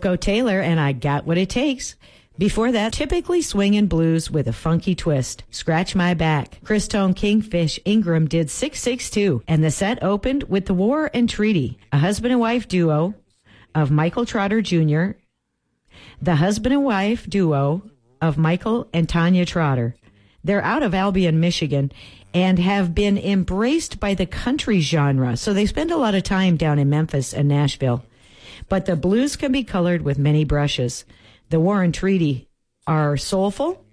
Koko 0.00 0.16
Taylor 0.16 0.62
and 0.62 0.80
I 0.80 0.92
Got 0.92 1.26
What 1.26 1.36
It 1.36 1.50
Takes. 1.50 1.94
Before 2.38 2.72
that, 2.72 2.94
typically 2.94 3.42
swinging 3.42 3.86
blues 3.86 4.30
with 4.30 4.48
a 4.48 4.52
funky 4.52 4.94
twist. 4.94 5.44
Scratch 5.50 5.94
My 5.94 6.14
Back. 6.14 6.58
Christone 6.64 7.14
Kingfish 7.14 7.78
Ingram 7.84 8.26
did 8.26 8.48
662, 8.48 9.42
and 9.46 9.62
the 9.62 9.70
set 9.70 10.02
opened 10.02 10.44
with 10.44 10.64
The 10.64 10.72
War 10.72 11.10
and 11.12 11.28
Treaty, 11.28 11.78
a 11.92 11.98
husband 11.98 12.32
and 12.32 12.40
wife 12.40 12.66
duo 12.66 13.12
of 13.74 13.90
Michael 13.90 14.24
Trotter 14.24 14.62
Jr., 14.62 15.18
the 16.22 16.36
husband 16.36 16.72
and 16.72 16.84
wife 16.84 17.28
duo 17.28 17.82
of 18.22 18.38
Michael 18.38 18.88
and 18.94 19.06
Tanya 19.06 19.44
Trotter. 19.44 19.96
They're 20.42 20.64
out 20.64 20.82
of 20.82 20.94
Albion, 20.94 21.40
Michigan, 21.40 21.92
and 22.32 22.58
have 22.58 22.94
been 22.94 23.18
embraced 23.18 24.00
by 24.00 24.14
the 24.14 24.24
country 24.24 24.80
genre, 24.80 25.36
so 25.36 25.52
they 25.52 25.66
spend 25.66 25.90
a 25.90 25.98
lot 25.98 26.14
of 26.14 26.22
time 26.22 26.56
down 26.56 26.78
in 26.78 26.88
Memphis 26.88 27.34
and 27.34 27.48
Nashville. 27.48 28.02
But 28.70 28.86
the 28.86 28.96
blues 28.96 29.36
can 29.36 29.52
be 29.52 29.64
colored 29.64 30.02
with 30.02 30.16
many 30.16 30.44
brushes. 30.44 31.04
The 31.50 31.60
War 31.60 31.82
and 31.82 31.92
Treaty 31.92 32.48
are 32.86 33.16
soulful, 33.16 33.84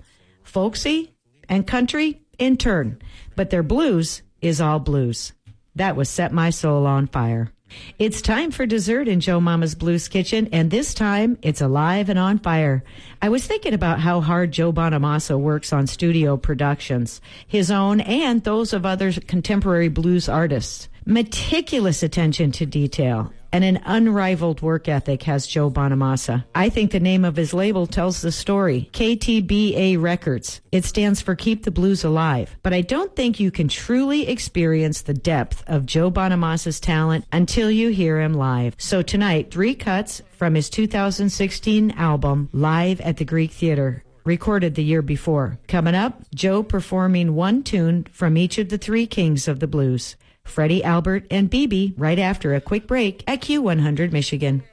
folksy, 0.43 1.13
and 1.49 1.65
country 1.67 2.21
in 2.37 2.57
turn, 2.57 3.01
but 3.35 3.49
their 3.49 3.63
blues 3.63 4.21
is 4.39 4.61
all 4.61 4.79
blues. 4.79 5.33
That 5.75 5.95
was 5.95 6.09
Set 6.09 6.31
My 6.31 6.51
Soul 6.51 6.85
on 6.85 7.07
Fire. 7.07 7.51
It's 7.97 8.21
time 8.21 8.51
for 8.51 8.65
dessert 8.67 9.07
in 9.07 9.19
Joe 9.19 9.41
Mama's 9.41 9.73
Blues 9.73 10.07
Kitchen, 10.07 10.47
and 10.51 10.69
this 10.69 10.93
time 10.93 11.39
it's 11.41 11.59
alive 11.59 12.07
and 12.09 12.19
on 12.19 12.37
fire. 12.37 12.83
I 13.19 13.29
was 13.29 13.45
thinking 13.45 13.73
about 13.73 13.99
how 13.99 14.21
hard 14.21 14.51
Joe 14.51 14.71
Bonamassa 14.71 15.39
works 15.39 15.73
on 15.73 15.87
studio 15.87 16.37
productions, 16.37 17.19
his 17.47 17.71
own 17.71 17.99
and 17.99 18.43
those 18.43 18.73
of 18.73 18.85
other 18.85 19.11
contemporary 19.11 19.89
blues 19.89 20.29
artists. 20.29 20.87
Meticulous 21.05 22.03
attention 22.03 22.51
to 22.53 22.65
detail 22.65 23.33
and 23.51 23.63
an 23.63 23.81
unrivaled 23.85 24.61
work 24.61 24.87
ethic 24.87 25.23
has 25.23 25.47
Joe 25.47 25.69
Bonamassa. 25.69 26.45
I 26.53 26.69
think 26.69 26.91
the 26.91 26.99
name 26.99 27.25
of 27.25 27.35
his 27.35 27.53
label 27.53 27.87
tells 27.87 28.21
the 28.21 28.31
story. 28.31 28.89
KTBA 28.93 30.01
Records. 30.01 30.61
It 30.71 30.85
stands 30.85 31.21
for 31.21 31.35
Keep 31.35 31.63
the 31.63 31.71
Blues 31.71 32.03
Alive. 32.03 32.55
But 32.63 32.73
I 32.73 32.81
don't 32.81 33.15
think 33.15 33.39
you 33.39 33.51
can 33.51 33.67
truly 33.67 34.27
experience 34.27 35.01
the 35.01 35.13
depth 35.13 35.63
of 35.67 35.85
Joe 35.85 36.11
Bonamassa's 36.11 36.79
talent 36.79 37.25
until 37.31 37.71
you 37.71 37.89
hear 37.89 38.19
him 38.19 38.33
live. 38.33 38.75
So 38.77 39.01
tonight, 39.01 39.51
three 39.51 39.75
cuts 39.75 40.21
from 40.31 40.55
his 40.55 40.69
2016 40.69 41.91
album, 41.91 42.49
Live 42.53 43.01
at 43.01 43.17
the 43.17 43.25
Greek 43.25 43.51
Theater 43.51 44.03
recorded 44.27 44.75
the 44.75 44.83
year 44.83 45.01
before. 45.01 45.57
Coming 45.67 45.95
up, 45.95 46.21
Joe 46.35 46.61
performing 46.61 47.33
one 47.33 47.63
tune 47.63 48.05
from 48.11 48.37
each 48.37 48.57
of 48.57 48.69
the 48.69 48.77
three 48.77 49.07
kings 49.07 49.47
of 49.47 49.61
the 49.61 49.67
blues. 49.67 50.17
Freddie, 50.47 50.83
Albert, 50.83 51.25
and 51.29 51.51
BB 51.51 51.93
right 51.97 52.19
after 52.19 52.55
a 52.55 52.61
quick 52.61 52.87
break 52.87 53.23
at 53.27 53.41
Q100 53.41 54.11
Michigan. 54.11 54.63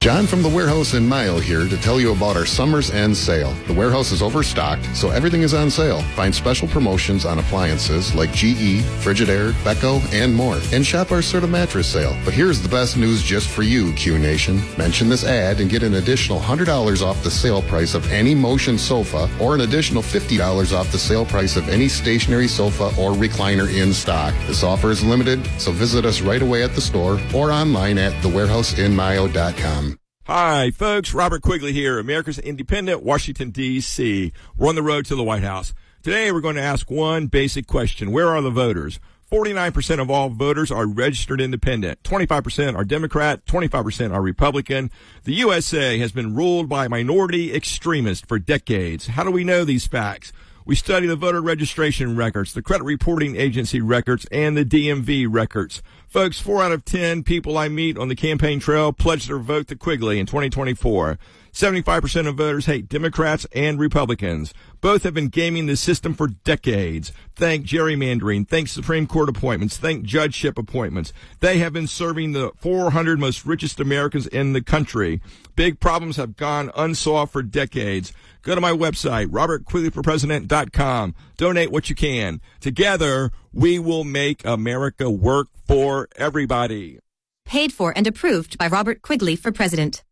John 0.00 0.26
from 0.26 0.40
the 0.40 0.48
warehouse 0.48 0.94
in 0.94 1.06
Mio 1.06 1.38
here 1.38 1.68
to 1.68 1.76
tell 1.76 2.00
you 2.00 2.12
about 2.12 2.34
our 2.34 2.46
summer's 2.46 2.90
end 2.90 3.14
sale. 3.14 3.52
The 3.66 3.74
warehouse 3.74 4.12
is 4.12 4.22
overstocked, 4.22 4.96
so 4.96 5.10
everything 5.10 5.42
is 5.42 5.52
on 5.52 5.70
sale. 5.70 6.00
Find 6.16 6.34
special 6.34 6.68
promotions 6.68 7.26
on 7.26 7.38
appliances 7.38 8.14
like 8.14 8.32
GE, 8.32 8.80
Frigidaire, 9.04 9.52
Beko, 9.62 10.00
and 10.14 10.34
more. 10.34 10.58
And 10.72 10.86
shop 10.86 11.12
our 11.12 11.18
Serta 11.18 11.46
mattress 11.46 11.86
sale. 11.86 12.16
But 12.24 12.32
here's 12.32 12.62
the 12.62 12.68
best 12.70 12.96
news 12.96 13.22
just 13.22 13.50
for 13.50 13.62
you, 13.62 13.92
Q 13.92 14.18
Nation. 14.18 14.62
Mention 14.78 15.10
this 15.10 15.22
ad 15.22 15.60
and 15.60 15.68
get 15.68 15.82
an 15.82 15.92
additional 15.96 16.40
$100 16.40 17.02
off 17.02 17.22
the 17.22 17.30
sale 17.30 17.60
price 17.60 17.92
of 17.92 18.10
any 18.10 18.34
motion 18.34 18.78
sofa 18.78 19.28
or 19.38 19.54
an 19.54 19.60
additional 19.60 20.02
$50 20.02 20.72
off 20.72 20.90
the 20.92 20.98
sale 20.98 21.26
price 21.26 21.56
of 21.56 21.68
any 21.68 21.88
stationary 21.88 22.48
sofa 22.48 22.84
or 22.98 23.12
recliner 23.12 23.70
in 23.70 23.92
stock. 23.92 24.32
This 24.46 24.62
offer 24.62 24.90
is 24.90 25.04
limited, 25.04 25.44
so 25.58 25.72
visit 25.72 26.06
us 26.06 26.22
right 26.22 26.40
away 26.40 26.62
at 26.62 26.74
the 26.74 26.80
store 26.80 27.20
or 27.34 27.52
online 27.52 27.98
at 27.98 28.14
thewarehouseinmio.com. 28.22 29.89
Hi, 30.32 30.70
folks. 30.70 31.12
Robert 31.12 31.42
Quigley 31.42 31.72
here, 31.72 31.98
America's 31.98 32.38
Independent, 32.38 33.02
Washington, 33.02 33.50
D.C. 33.50 34.32
We're 34.56 34.68
on 34.68 34.76
the 34.76 34.80
road 34.80 35.04
to 35.06 35.16
the 35.16 35.24
White 35.24 35.42
House. 35.42 35.74
Today, 36.04 36.30
we're 36.30 36.40
going 36.40 36.54
to 36.54 36.62
ask 36.62 36.88
one 36.88 37.26
basic 37.26 37.66
question. 37.66 38.12
Where 38.12 38.28
are 38.28 38.40
the 38.40 38.48
voters? 38.48 39.00
49% 39.32 40.00
of 40.00 40.08
all 40.08 40.28
voters 40.28 40.70
are 40.70 40.86
registered 40.86 41.40
independent. 41.40 42.04
25% 42.04 42.76
are 42.76 42.84
Democrat. 42.84 43.44
25% 43.46 44.14
are 44.14 44.22
Republican. 44.22 44.92
The 45.24 45.34
USA 45.34 45.98
has 45.98 46.12
been 46.12 46.36
ruled 46.36 46.68
by 46.68 46.86
minority 46.86 47.52
extremists 47.52 48.24
for 48.24 48.38
decades. 48.38 49.08
How 49.08 49.24
do 49.24 49.32
we 49.32 49.42
know 49.42 49.64
these 49.64 49.88
facts? 49.88 50.32
We 50.70 50.76
study 50.76 51.08
the 51.08 51.16
voter 51.16 51.40
registration 51.40 52.14
records, 52.14 52.54
the 52.54 52.62
credit 52.62 52.84
reporting 52.84 53.34
agency 53.34 53.80
records, 53.80 54.24
and 54.30 54.56
the 54.56 54.64
DMV 54.64 55.26
records. 55.28 55.82
Folks, 56.06 56.38
four 56.38 56.62
out 56.62 56.70
of 56.70 56.84
ten 56.84 57.24
people 57.24 57.58
I 57.58 57.66
meet 57.68 57.98
on 57.98 58.06
the 58.06 58.14
campaign 58.14 58.60
trail 58.60 58.92
pledge 58.92 59.26
their 59.26 59.40
vote 59.40 59.66
to 59.66 59.74
Quigley 59.74 60.20
in 60.20 60.26
2024. 60.26 61.18
75% 61.52 62.26
of 62.26 62.36
voters 62.36 62.66
hate 62.66 62.88
Democrats 62.88 63.46
and 63.52 63.78
Republicans. 63.78 64.54
Both 64.80 65.02
have 65.02 65.14
been 65.14 65.28
gaming 65.28 65.66
the 65.66 65.76
system 65.76 66.14
for 66.14 66.28
decades. 66.28 67.12
Thank 67.34 67.66
gerrymandering, 67.66 68.48
thank 68.48 68.68
Supreme 68.68 69.06
Court 69.06 69.28
appointments, 69.28 69.76
thank 69.76 70.04
judgeship 70.04 70.58
appointments. 70.58 71.12
They 71.40 71.58
have 71.58 71.72
been 71.72 71.86
serving 71.86 72.32
the 72.32 72.52
400 72.56 73.18
most 73.18 73.44
richest 73.44 73.80
Americans 73.80 74.26
in 74.26 74.52
the 74.52 74.62
country. 74.62 75.20
Big 75.56 75.80
problems 75.80 76.16
have 76.16 76.36
gone 76.36 76.70
unsolved 76.76 77.32
for 77.32 77.42
decades. 77.42 78.12
Go 78.42 78.54
to 78.54 78.60
my 78.60 78.72
website, 78.72 79.26
robertquigleyforpresident.com. 79.26 81.14
Donate 81.36 81.70
what 81.70 81.90
you 81.90 81.94
can. 81.94 82.40
Together, 82.60 83.30
we 83.52 83.78
will 83.78 84.04
make 84.04 84.44
America 84.44 85.10
work 85.10 85.48
for 85.66 86.08
everybody. 86.16 86.98
Paid 87.44 87.72
for 87.72 87.92
and 87.96 88.06
approved 88.06 88.56
by 88.56 88.68
Robert 88.68 89.02
Quigley 89.02 89.36
for 89.36 89.52
president. 89.52 90.02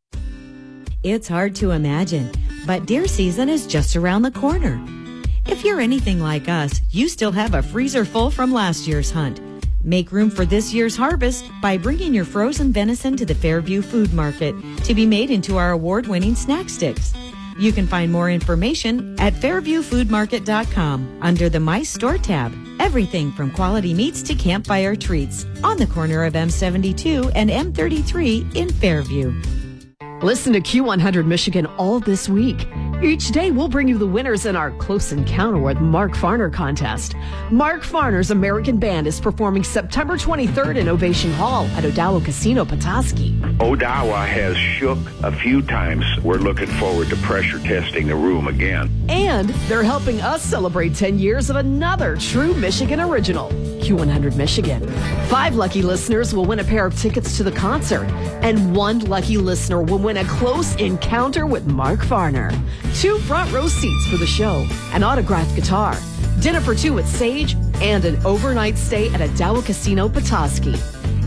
It's 1.05 1.29
hard 1.29 1.55
to 1.57 1.71
imagine, 1.71 2.33
but 2.67 2.87
deer 2.87 3.07
season 3.07 3.49
is 3.49 3.69
just 3.69 3.95
around 3.95 4.23
the 4.23 4.33
corner. 4.33 4.85
If 5.47 5.65
you're 5.65 5.81
anything 5.81 6.19
like 6.19 6.49
us, 6.49 6.81
you 6.91 7.09
still 7.09 7.31
have 7.31 7.55
a 7.55 7.63
freezer 7.63 8.05
full 8.05 8.33
from 8.33 8.53
last 8.53 8.89
year's 8.89 9.13
hunt. 9.13 9.41
Make 9.85 10.11
room 10.11 10.29
for 10.29 10.45
this 10.45 10.75
year's 10.75 10.97
harvest 10.97 11.45
by 11.63 11.79
bringing 11.79 12.13
your 12.13 12.25
frozen 12.25 12.73
venison 12.73 13.17
to 13.17 13.25
the 13.25 13.35
Fairview 13.35 13.81
Food 13.81 14.13
Market 14.13 14.57
to 14.85 14.93
be 14.93 15.07
made 15.07 15.31
into 15.31 15.57
our 15.57 15.71
award 15.71 16.09
winning 16.09 16.35
snack 16.35 16.69
sticks. 16.69 17.15
You 17.61 17.71
can 17.71 17.87
find 17.87 18.11
more 18.11 18.29
information 18.29 19.15
at 19.21 19.35
fairviewfoodmarket.com 19.35 21.19
under 21.23 21.49
the 21.49 21.61
My 21.61 21.85
Store 21.85 22.19
tab. 22.19 22.53
Everything 22.81 23.31
from 23.33 23.53
quality 23.53 23.95
meats 23.95 24.21
to 24.25 24.35
campfire 24.35 24.97
treats 24.97 25.47
on 25.63 25.77
the 25.77 25.87
corner 25.87 26.25
of 26.25 26.33
M72 26.33 27.31
and 27.37 27.51
M33 27.51 28.57
in 28.57 28.69
Fairview. 28.69 29.33
Listen 30.23 30.53
to 30.55 30.61
Q100 30.61 31.27
Michigan 31.27 31.67
all 31.79 32.01
this 32.01 32.29
week. 32.29 32.67
Each 33.01 33.29
day, 33.29 33.53
we'll 33.53 33.69
bring 33.69 33.87
you 33.87 33.97
the 33.97 34.07
winners 34.07 34.47
in 34.47 34.57
our 34.57 34.73
Close 34.73 35.13
Encounter 35.13 35.61
with 35.61 35.79
Mark 35.79 36.11
Farner 36.11 36.53
contest. 36.53 37.15
Mark 37.53 37.83
Farner's 37.83 38.33
American 38.33 38.79
Band 38.79 39.07
is 39.07 39.21
performing 39.21 39.63
September 39.63 40.17
23rd 40.17 40.79
in 40.79 40.89
Ovation 40.89 41.33
Hall 41.35 41.67
at 41.77 41.85
Odawa 41.85 42.25
Casino, 42.25 42.65
Petoskey. 42.65 43.39
Odawa 43.61 44.27
has 44.27 44.57
shook 44.57 44.99
a 45.23 45.31
few 45.31 45.63
times. 45.63 46.05
We're 46.25 46.39
looking 46.39 46.67
forward 46.67 47.11
to 47.11 47.17
pressure 47.19 47.61
testing 47.61 48.09
the 48.09 48.17
room 48.17 48.49
again. 48.49 48.91
And 49.09 49.51
they're 49.69 49.85
helping 49.85 50.21
us 50.21 50.43
celebrate 50.43 50.97
10 50.97 51.21
years 51.21 51.49
of 51.49 51.55
another 51.55 52.17
true 52.17 52.55
Michigan 52.55 52.99
original, 52.99 53.51
Q100 53.89 54.37
Michigan. 54.37 54.87
Five 55.29 55.55
lucky 55.55 55.81
listeners 55.81 56.35
will 56.35 56.45
win 56.45 56.59
a 56.59 56.65
pair 56.65 56.85
of 56.85 56.95
tickets 56.99 57.39
to 57.39 57.43
the 57.43 57.53
concert, 57.53 58.05
and 58.43 58.77
one 58.77 58.99
lucky 59.01 59.39
listener 59.39 59.81
will 59.83 59.99
win 59.99 60.19
a 60.19 60.25
close 60.25 60.77
encounter 60.77 61.47
with 61.47 61.67
Mark 61.67 62.01
Farner. 62.01 62.51
Two 63.01 63.19
front 63.21 63.51
row 63.51 63.67
seats 63.67 64.07
for 64.09 64.19
the 64.19 64.27
show, 64.27 64.67
an 64.93 65.03
autographed 65.03 65.55
guitar, 65.57 65.97
dinner 66.41 66.61
for 66.61 66.75
two 66.75 66.99
at 66.99 67.07
Sage, 67.07 67.55
and 67.81 68.05
an 68.05 68.25
overnight 68.27 68.77
stay 68.77 69.09
at 69.15 69.23
a 69.23 69.29
Odawa 69.29 69.65
Casino, 69.65 70.07
Petoskey. 70.09 70.75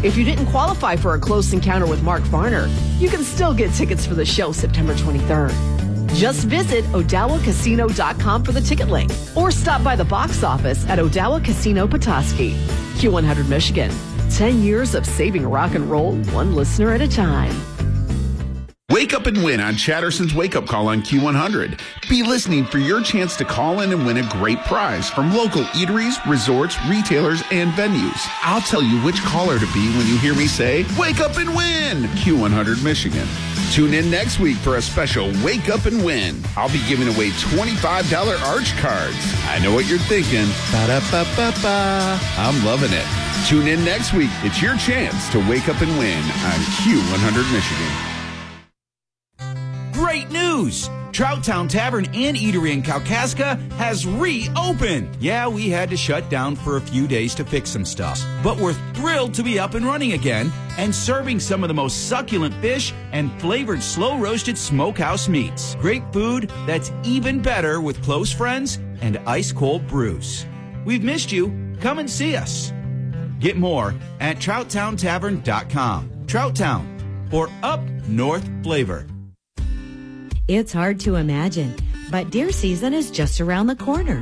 If 0.03 0.16
you 0.16 0.24
didn't 0.24 0.45
qualify 0.47 0.95
for 0.95 1.16
a 1.16 1.20
close 1.20 1.53
encounter 1.53 1.88
with 1.88 2.03
Mark 2.03 2.22
Farner, 2.24 2.70
you 2.99 3.09
can 3.09 3.24
still 3.24 3.55
get 3.55 3.74
tickets 3.74 4.05
for 4.05 4.14
the 4.14 4.26
show 4.26 4.51
September 4.51 4.93
23rd. 4.93 5.81
Just 6.14 6.47
visit 6.47 6.86
OdawaCasino.com 6.86 8.43
for 8.43 8.51
the 8.51 8.62
ticket 8.62 8.89
link 8.89 9.12
or 9.36 9.51
stop 9.51 9.84
by 9.84 9.95
the 9.95 10.05
box 10.05 10.43
office 10.43 10.88
at 10.88 10.99
Odawa 10.99 11.43
Casino 11.43 11.88
Petoskey. 11.88 12.51
Q100 12.97 13.47
Michigan. 13.47 13.91
10 14.30 14.62
years 14.62 14.95
of 14.95 15.05
saving 15.05 15.47
rock 15.47 15.76
and 15.76 15.89
roll, 15.89 16.16
one 16.34 16.55
listener 16.55 16.91
at 16.93 17.01
a 17.01 17.07
time. 17.07 17.53
Wake 18.92 19.14
up 19.14 19.26
and 19.26 19.42
win 19.42 19.62
on 19.62 19.76
Chatterson's 19.76 20.34
Wake 20.34 20.58
Up 20.58 20.66
Call 20.66 20.89
on 20.89 21.02
Q100. 21.02 21.80
Be 22.10 22.24
listening 22.24 22.66
for 22.66 22.78
your 22.78 23.02
chance 23.02 23.38
to 23.38 23.46
call 23.46 23.80
in 23.80 23.94
and 23.94 24.06
win 24.06 24.18
a 24.18 24.28
great 24.28 24.60
prize 24.66 25.10
from 25.10 25.34
local 25.34 25.64
eateries, 25.72 26.14
resorts, 26.30 26.76
retailers, 26.89 27.42
and 27.52 27.72
venues. 27.72 28.28
I'll 28.42 28.60
tell 28.60 28.84
you 28.84 29.00
which 29.02 29.22
caller 29.22 29.60
to 29.60 29.66
be 29.68 29.88
when 29.98 30.08
you 30.08 30.18
hear 30.18 30.36
me 30.36 30.46
say, 30.46 30.86
Wake 31.00 31.22
up 31.22 31.38
and 31.38 31.56
win! 31.56 32.04
Q100 32.20 32.84
Michigan. 32.84 33.26
Tune 33.72 33.94
in 33.94 34.12
next 34.12 34.42
week 34.42 34.58
for 34.58 34.76
a 34.76 34.82
special 34.82 35.32
Wake 35.42 35.70
Up 35.70 35.86
and 35.86 36.04
Win. 36.04 36.44
I'll 36.58 36.68
be 36.68 36.86
giving 36.89 37.08
away 37.08 37.30
$25 37.30 38.42
Arch 38.44 38.76
cards. 38.76 39.16
I 39.48 39.60
know 39.64 39.74
what 39.74 39.88
you're 39.88 40.00
thinking. 40.00 40.48
Ba-da-ba-ba-ba. 40.74 42.20
I'm 42.38 42.66
loving 42.66 42.92
it. 42.92 43.08
Tune 43.48 43.68
in 43.68 43.86
next 43.86 44.12
week. 44.12 44.32
It's 44.44 44.62
your 44.62 44.76
chance 44.76 45.30
to 45.30 45.39
wake 45.50 45.70
up 45.70 45.80
and 45.80 45.98
win 45.98 46.20
on 46.20 46.60
Q100 46.84 47.54
Michigan. 47.54 48.11
Great 50.02 50.32
news! 50.32 50.89
Trouttown 51.12 51.70
Tavern 51.70 52.06
and 52.06 52.36
Eatery 52.36 52.72
in 52.72 52.82
Kalkaska 52.82 53.72
has 53.74 54.08
reopened. 54.08 55.16
Yeah, 55.20 55.47
we 55.47 55.70
had 55.70 55.91
to 55.91 55.95
shut 55.95 56.28
down 56.28 56.56
for 56.56 56.78
a 56.78 56.82
few 56.82 57.08
days 57.08 57.36
to 57.36 57.45
fix 57.45 57.70
some 57.70 57.86
stuff, 57.86 58.20
but 58.43 58.58
we're 58.58 58.74
thrilled 58.95 59.36
to 59.36 59.43
be 59.43 59.60
up 59.60 59.76
and 59.76 59.86
running 59.86 60.14
again 60.14 60.52
and 60.80 60.93
serving 60.93 61.39
some 61.39 61.64
of 61.64 61.68
the 61.68 61.76
most 61.76 62.10
succulent 62.10 62.56
fish 62.56 62.95
and 63.12 63.32
flavored 63.39 63.84
slow 63.84 64.18
roasted 64.18 64.58
smokehouse 64.58 65.30
meats. 65.30 65.76
Great 65.76 66.02
food 66.12 66.52
that's 66.66 66.91
even 67.04 67.39
better 67.39 67.80
with 67.80 68.02
close 68.02 68.32
friends 68.32 68.80
and 69.02 69.20
ice 69.28 69.52
cold 69.52 69.86
brews. 69.86 70.47
We've 70.84 71.04
missed 71.04 71.32
you. 71.32 71.76
Come 71.80 71.99
and 71.99 72.10
see 72.10 72.36
us. 72.36 72.74
Get 73.39 73.56
more 73.56 73.93
at 74.20 74.38
TrouttownTavern.com. 74.38 76.10
Trouttown 76.26 77.30
for 77.30 77.49
up 77.62 77.82
north 78.08 78.49
flavor. 78.64 79.06
It's 80.54 80.74
hard 80.74 80.99
to 81.06 81.16
imagine, 81.16 81.78
but 82.10 82.30
deer 82.30 82.52
season 82.52 82.93
is 82.93 83.10
just 83.10 83.39
around 83.39 83.68
the 83.68 83.76
corner. 83.78 84.22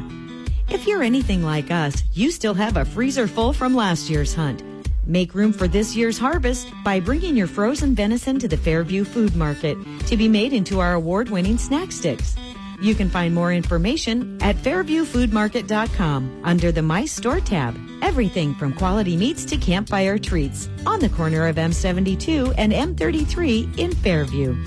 If 0.69 0.85
you're 0.85 1.01
anything 1.01 1.41
like 1.41 1.71
us, 1.71 2.03
you 2.13 2.29
still 2.29 2.53
have 2.53 2.77
a 2.77 2.85
freezer 2.85 3.27
full 3.27 3.51
from 3.51 3.73
last 3.73 4.11
year's 4.11 4.35
hunt. 4.35 4.61
Make 5.07 5.33
room 5.33 5.51
for 5.51 5.67
this 5.67 5.95
year's 5.95 6.19
harvest 6.19 6.71
by 6.83 6.99
bringing 6.99 7.35
your 7.35 7.47
frozen 7.47 7.95
venison 7.95 8.37
to 8.37 8.47
the 8.47 8.57
Fairview 8.57 9.05
Food 9.05 9.35
Market 9.35 9.75
to 10.05 10.15
be 10.15 10.27
made 10.27 10.53
into 10.53 10.79
our 10.79 10.93
award-winning 10.93 11.57
snack 11.57 11.91
sticks. 11.91 12.35
You 12.79 12.93
can 12.93 13.09
find 13.09 13.33
more 13.33 13.51
information 13.51 14.37
at 14.39 14.55
fairviewfoodmarket.com 14.55 16.41
under 16.43 16.71
the 16.71 16.83
My 16.83 17.05
Store 17.05 17.39
tab. 17.39 17.75
Everything 18.03 18.53
from 18.53 18.73
quality 18.73 19.17
meats 19.17 19.45
to 19.45 19.57
campfire 19.57 20.19
treats 20.19 20.69
on 20.85 20.99
the 20.99 21.09
corner 21.09 21.47
of 21.47 21.55
M72 21.55 22.53
and 22.55 22.71
M33 22.71 23.79
in 23.79 23.95
Fairview. 23.95 24.63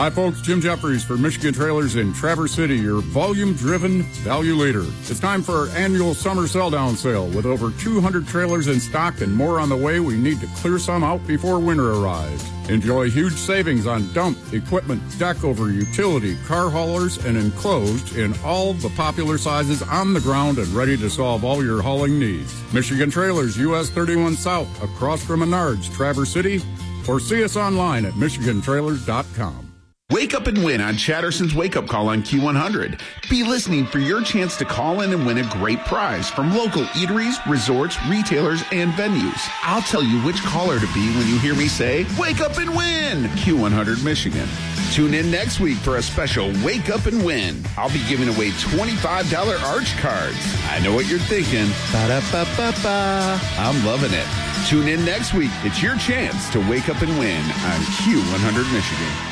Hi, 0.00 0.08
folks. 0.08 0.40
Jim 0.40 0.62
Jeffries 0.62 1.04
for 1.04 1.18
Michigan 1.18 1.52
Trailers 1.52 1.96
in 1.96 2.14
Traverse 2.14 2.52
City, 2.52 2.78
your 2.78 3.02
volume 3.02 3.52
driven 3.52 4.02
value 4.24 4.54
leader. 4.54 4.86
It's 5.02 5.20
time 5.20 5.42
for 5.42 5.52
our 5.52 5.68
annual 5.76 6.14
summer 6.14 6.46
sell 6.46 6.70
down 6.70 6.96
sale. 6.96 7.28
With 7.28 7.44
over 7.44 7.70
200 7.70 8.26
trailers 8.26 8.68
in 8.68 8.80
stock 8.80 9.20
and 9.20 9.30
more 9.30 9.60
on 9.60 9.68
the 9.68 9.76
way, 9.76 10.00
we 10.00 10.16
need 10.16 10.40
to 10.40 10.46
clear 10.56 10.78
some 10.78 11.04
out 11.04 11.26
before 11.26 11.58
winter 11.60 11.92
arrives. 11.92 12.42
Enjoy 12.70 13.10
huge 13.10 13.34
savings 13.34 13.86
on 13.86 14.10
dump, 14.14 14.38
equipment, 14.54 15.02
deck 15.18 15.44
over, 15.44 15.70
utility, 15.70 16.38
car 16.46 16.70
haulers, 16.70 17.22
and 17.26 17.36
enclosed 17.36 18.16
in 18.16 18.32
all 18.42 18.72
the 18.72 18.88
popular 18.96 19.36
sizes 19.36 19.82
on 19.82 20.14
the 20.14 20.20
ground 20.22 20.56
and 20.56 20.68
ready 20.68 20.96
to 20.96 21.10
solve 21.10 21.44
all 21.44 21.62
your 21.62 21.82
hauling 21.82 22.18
needs. 22.18 22.54
Michigan 22.72 23.10
Trailers, 23.10 23.58
US 23.58 23.90
31 23.90 24.36
South, 24.36 24.82
across 24.82 25.22
from 25.22 25.40
Menards, 25.40 25.92
Traverse 25.92 26.32
City, 26.32 26.62
or 27.06 27.20
see 27.20 27.44
us 27.44 27.58
online 27.58 28.06
at 28.06 28.14
MichiganTrailers.com. 28.14 29.69
Wake 30.10 30.34
up 30.34 30.48
and 30.48 30.64
win 30.64 30.80
on 30.80 30.94
Chatterson's 30.96 31.54
Wake 31.54 31.76
Up 31.76 31.86
Call 31.86 32.08
on 32.08 32.24
Q100. 32.24 33.00
Be 33.30 33.44
listening 33.44 33.86
for 33.86 34.00
your 34.00 34.22
chance 34.22 34.56
to 34.56 34.64
call 34.64 35.02
in 35.02 35.12
and 35.12 35.24
win 35.24 35.38
a 35.38 35.48
great 35.50 35.78
prize 35.84 36.28
from 36.28 36.52
local 36.52 36.82
eateries, 36.98 37.38
resorts, 37.48 37.96
retailers, 38.08 38.64
and 38.72 38.90
venues. 38.94 39.48
I'll 39.62 39.82
tell 39.82 40.02
you 40.02 40.20
which 40.22 40.42
caller 40.42 40.80
to 40.80 40.86
be 40.92 41.16
when 41.16 41.28
you 41.28 41.38
hear 41.38 41.54
me 41.54 41.68
say, 41.68 42.06
Wake 42.18 42.40
up 42.40 42.58
and 42.58 42.70
win! 42.70 43.30
Q100 43.38 44.04
Michigan. 44.04 44.48
Tune 44.90 45.14
in 45.14 45.30
next 45.30 45.60
week 45.60 45.78
for 45.78 45.98
a 45.98 46.02
special 46.02 46.50
Wake 46.64 46.90
Up 46.90 47.06
and 47.06 47.24
Win. 47.24 47.62
I'll 47.76 47.92
be 47.92 48.04
giving 48.08 48.28
away 48.28 48.50
$25 48.50 49.62
Arch 49.62 49.96
cards. 49.98 50.56
I 50.70 50.80
know 50.80 50.92
what 50.92 51.08
you're 51.08 51.20
thinking. 51.20 51.68
Ba-da-ba-ba-ba. 51.92 53.40
I'm 53.58 53.86
loving 53.86 54.12
it. 54.12 54.26
Tune 54.66 54.88
in 54.88 55.04
next 55.04 55.34
week. 55.34 55.52
It's 55.62 55.80
your 55.80 55.96
chance 55.98 56.50
to 56.50 56.58
wake 56.68 56.88
up 56.88 57.00
and 57.00 57.16
win 57.16 57.42
on 57.42 57.80
Q100 58.02 58.72
Michigan. 58.72 59.29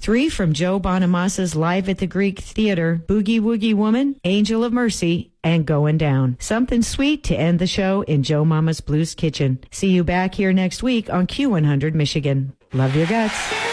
Three 0.00 0.30
from 0.30 0.54
Joe 0.54 0.80
Bonamassa's 0.80 1.54
Live 1.54 1.86
at 1.90 1.98
the 1.98 2.06
Greek 2.06 2.38
Theater, 2.40 3.02
Boogie 3.06 3.38
Woogie 3.38 3.74
Woman, 3.74 4.18
Angel 4.24 4.64
of 4.64 4.72
Mercy, 4.72 5.30
and 5.44 5.66
Going 5.66 5.98
Down. 5.98 6.38
Something 6.40 6.80
sweet 6.80 7.22
to 7.24 7.36
end 7.36 7.58
the 7.58 7.66
show 7.66 8.00
in 8.02 8.22
Joe 8.22 8.46
Mama's 8.46 8.80
Blues 8.80 9.14
Kitchen. 9.14 9.58
See 9.70 9.90
you 9.90 10.02
back 10.02 10.34
here 10.34 10.54
next 10.54 10.82
week 10.82 11.10
on 11.10 11.26
Q100 11.26 11.92
Michigan. 11.92 12.54
Love 12.72 12.96
your 12.96 13.06
guts. 13.08 13.69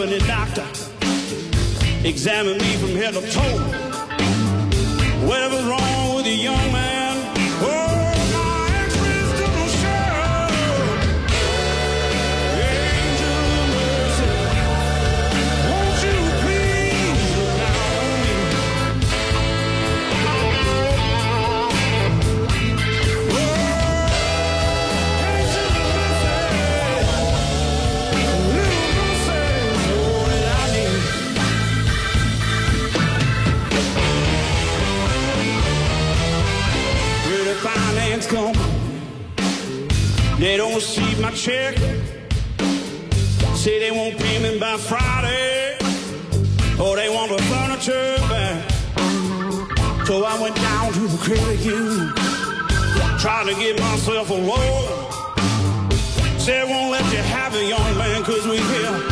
Company 0.00 0.26
doctor. 0.26 0.66
Examine 2.08 2.56
me 2.56 2.76
from 2.76 2.88
head 2.96 3.12
to 3.12 3.20
toe. 3.30 3.59
They 40.40 40.56
don't 40.56 40.74
receive 40.74 41.20
my 41.20 41.30
check. 41.32 41.76
Say 43.54 43.78
they 43.78 43.90
won't 43.90 44.18
pay 44.18 44.38
me 44.42 44.58
by 44.58 44.78
Friday, 44.78 45.76
or 46.80 46.96
they 46.96 47.10
want 47.10 47.30
the 47.30 47.42
furniture 47.44 48.16
back. 48.30 48.70
So 50.06 50.24
I 50.24 50.40
went 50.40 50.56
down 50.56 50.92
to 50.94 51.00
the 51.00 51.18
credit 51.18 51.60
union, 51.60 52.14
trying 53.18 53.48
to 53.48 53.54
get 53.54 53.78
myself 53.78 54.30
a 54.30 54.34
loan. 54.34 55.10
Said 56.38 56.68
won't 56.70 56.90
let 56.90 57.04
you 57.12 57.18
have 57.18 57.54
it, 57.54 57.68
young 57.68 57.98
man, 57.98 58.24
cause 58.24 58.46
we 58.48 58.56
here. 58.56 59.09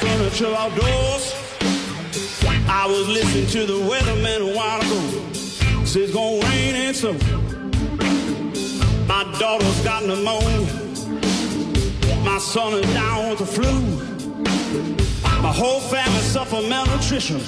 Furniture 0.00 0.54
outdoors. 0.54 1.34
I 2.68 2.86
was 2.86 3.08
listening 3.08 3.46
to 3.48 3.66
the 3.66 3.78
weatherman 3.88 4.52
a 4.52 4.56
while 4.56 4.80
ago. 4.80 5.32
Says 5.84 5.96
it's 5.96 6.12
gonna 6.12 6.40
rain 6.46 6.74
and 6.74 6.96
so. 6.96 7.12
My 9.06 9.24
daughter's 9.38 9.80
got 9.84 10.04
pneumonia. 10.04 10.66
My 12.24 12.38
son 12.38 12.74
is 12.74 12.92
down 12.92 13.30
with 13.30 13.38
the 13.38 13.46
flu. 13.46 13.72
My 15.42 15.52
whole 15.52 15.80
family 15.80 16.20
suffer 16.20 16.60
malnutrition. 16.62 17.40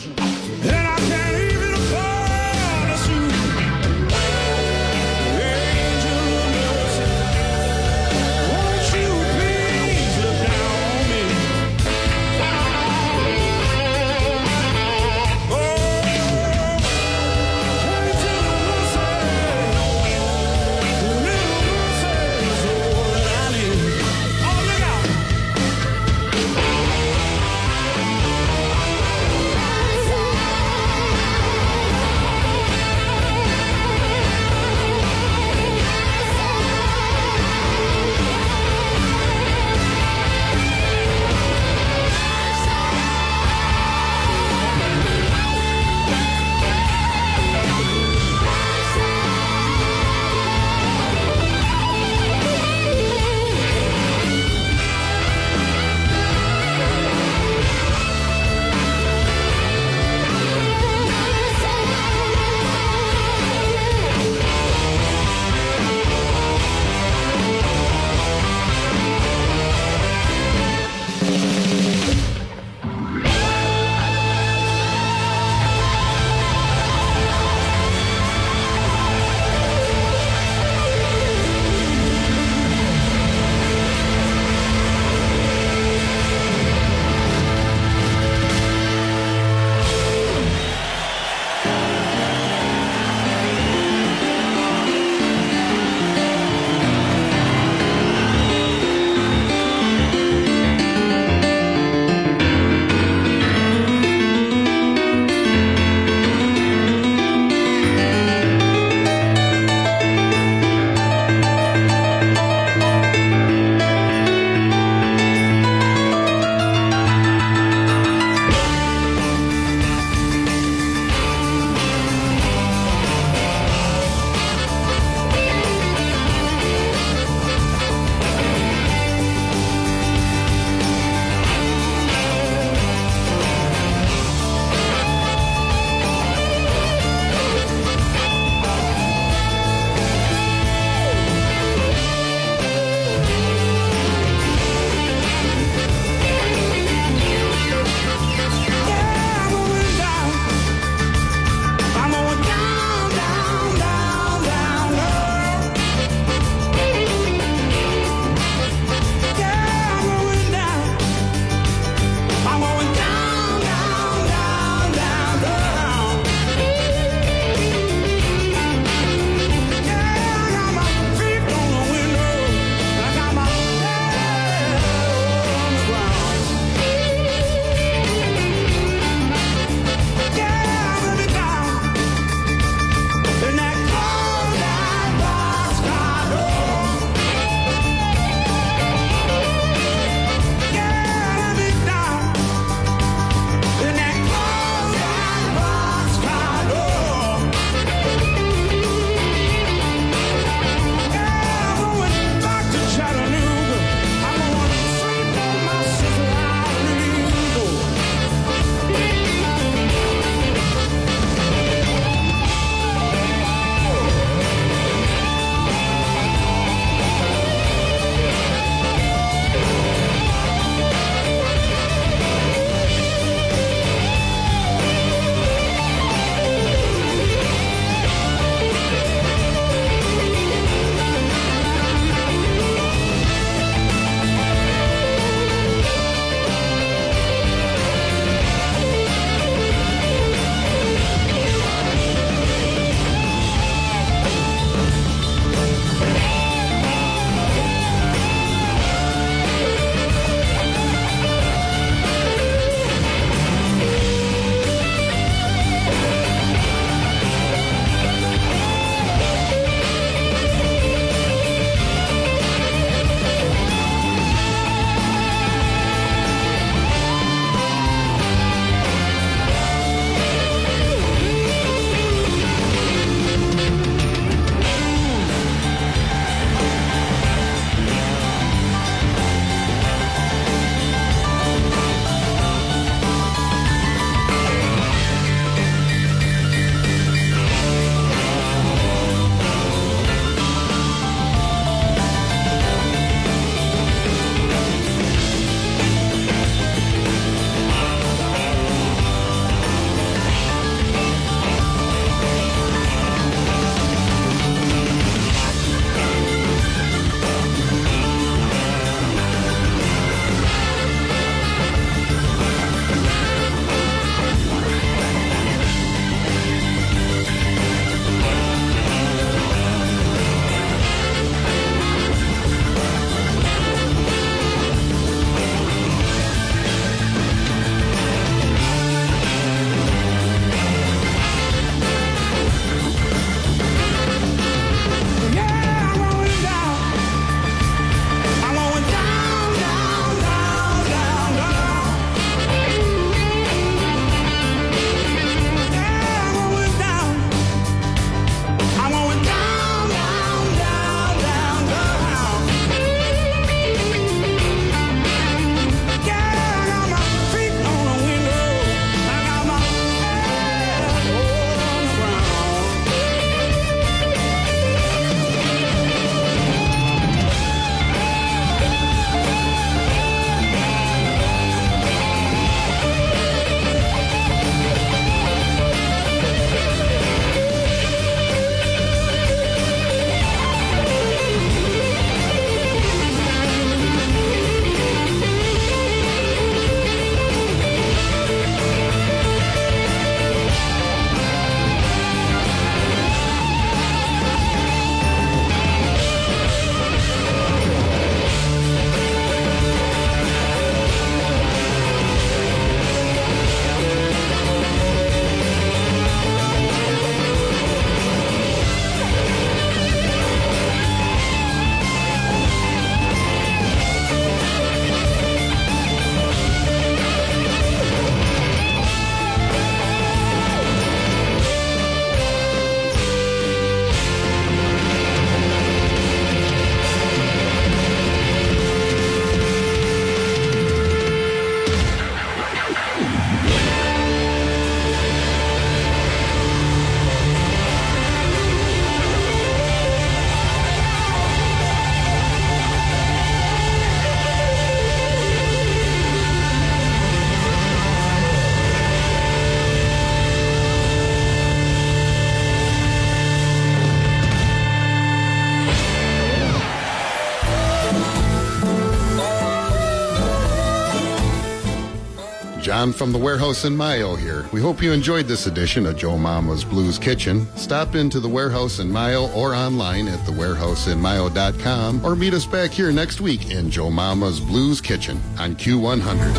John 462.79 462.93
from 462.93 463.11
the 463.11 463.19
warehouse 463.19 463.65
in 463.65 463.77
Mio 463.77 464.15
here. 464.15 464.47
We 464.53 464.61
hope 464.61 464.81
you 464.81 464.93
enjoyed 464.93 465.27
this 465.27 465.49
edition 465.49 465.85
of 465.85 465.97
Joe 465.97 466.17
Mama's 466.17 466.63
Blues 466.63 466.97
Kitchen. 466.97 467.45
Stop 467.57 467.97
into 467.97 468.21
the 468.21 468.29
warehouse 468.29 468.79
in 468.79 468.89
Mio 468.93 469.33
or 469.33 469.53
online 469.53 470.07
at 470.07 470.21
thewarehouseinmio.com 470.21 472.05
or 472.05 472.15
meet 472.15 472.35
us 472.35 472.47
back 472.47 472.71
here 472.71 472.93
next 472.93 473.21
week 473.21 473.51
in 473.51 473.69
Joe 473.69 473.91
Mama's 473.91 474.39
Blues 474.39 474.81
Kitchen 474.81 475.21
on 475.41 475.57
Q100. 475.57 476.33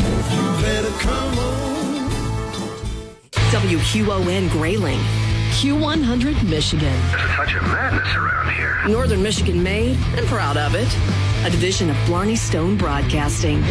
WQON 3.51 4.49
Grayling. 4.49 4.99
Q100 5.59 6.49
Michigan. 6.49 6.87
There's 6.87 7.21
a 7.21 7.27
touch 7.33 7.53
of 7.55 7.63
madness 7.63 8.15
around 8.15 8.53
here. 8.53 8.79
Northern 8.87 9.21
Michigan 9.21 9.61
made 9.61 9.97
and 10.15 10.25
proud 10.27 10.55
of 10.55 10.73
it. 10.73 10.87
A 11.45 11.49
division 11.49 11.89
of 11.89 11.97
Blarney 12.05 12.37
Stone 12.37 12.77
Broadcasting. 12.77 13.61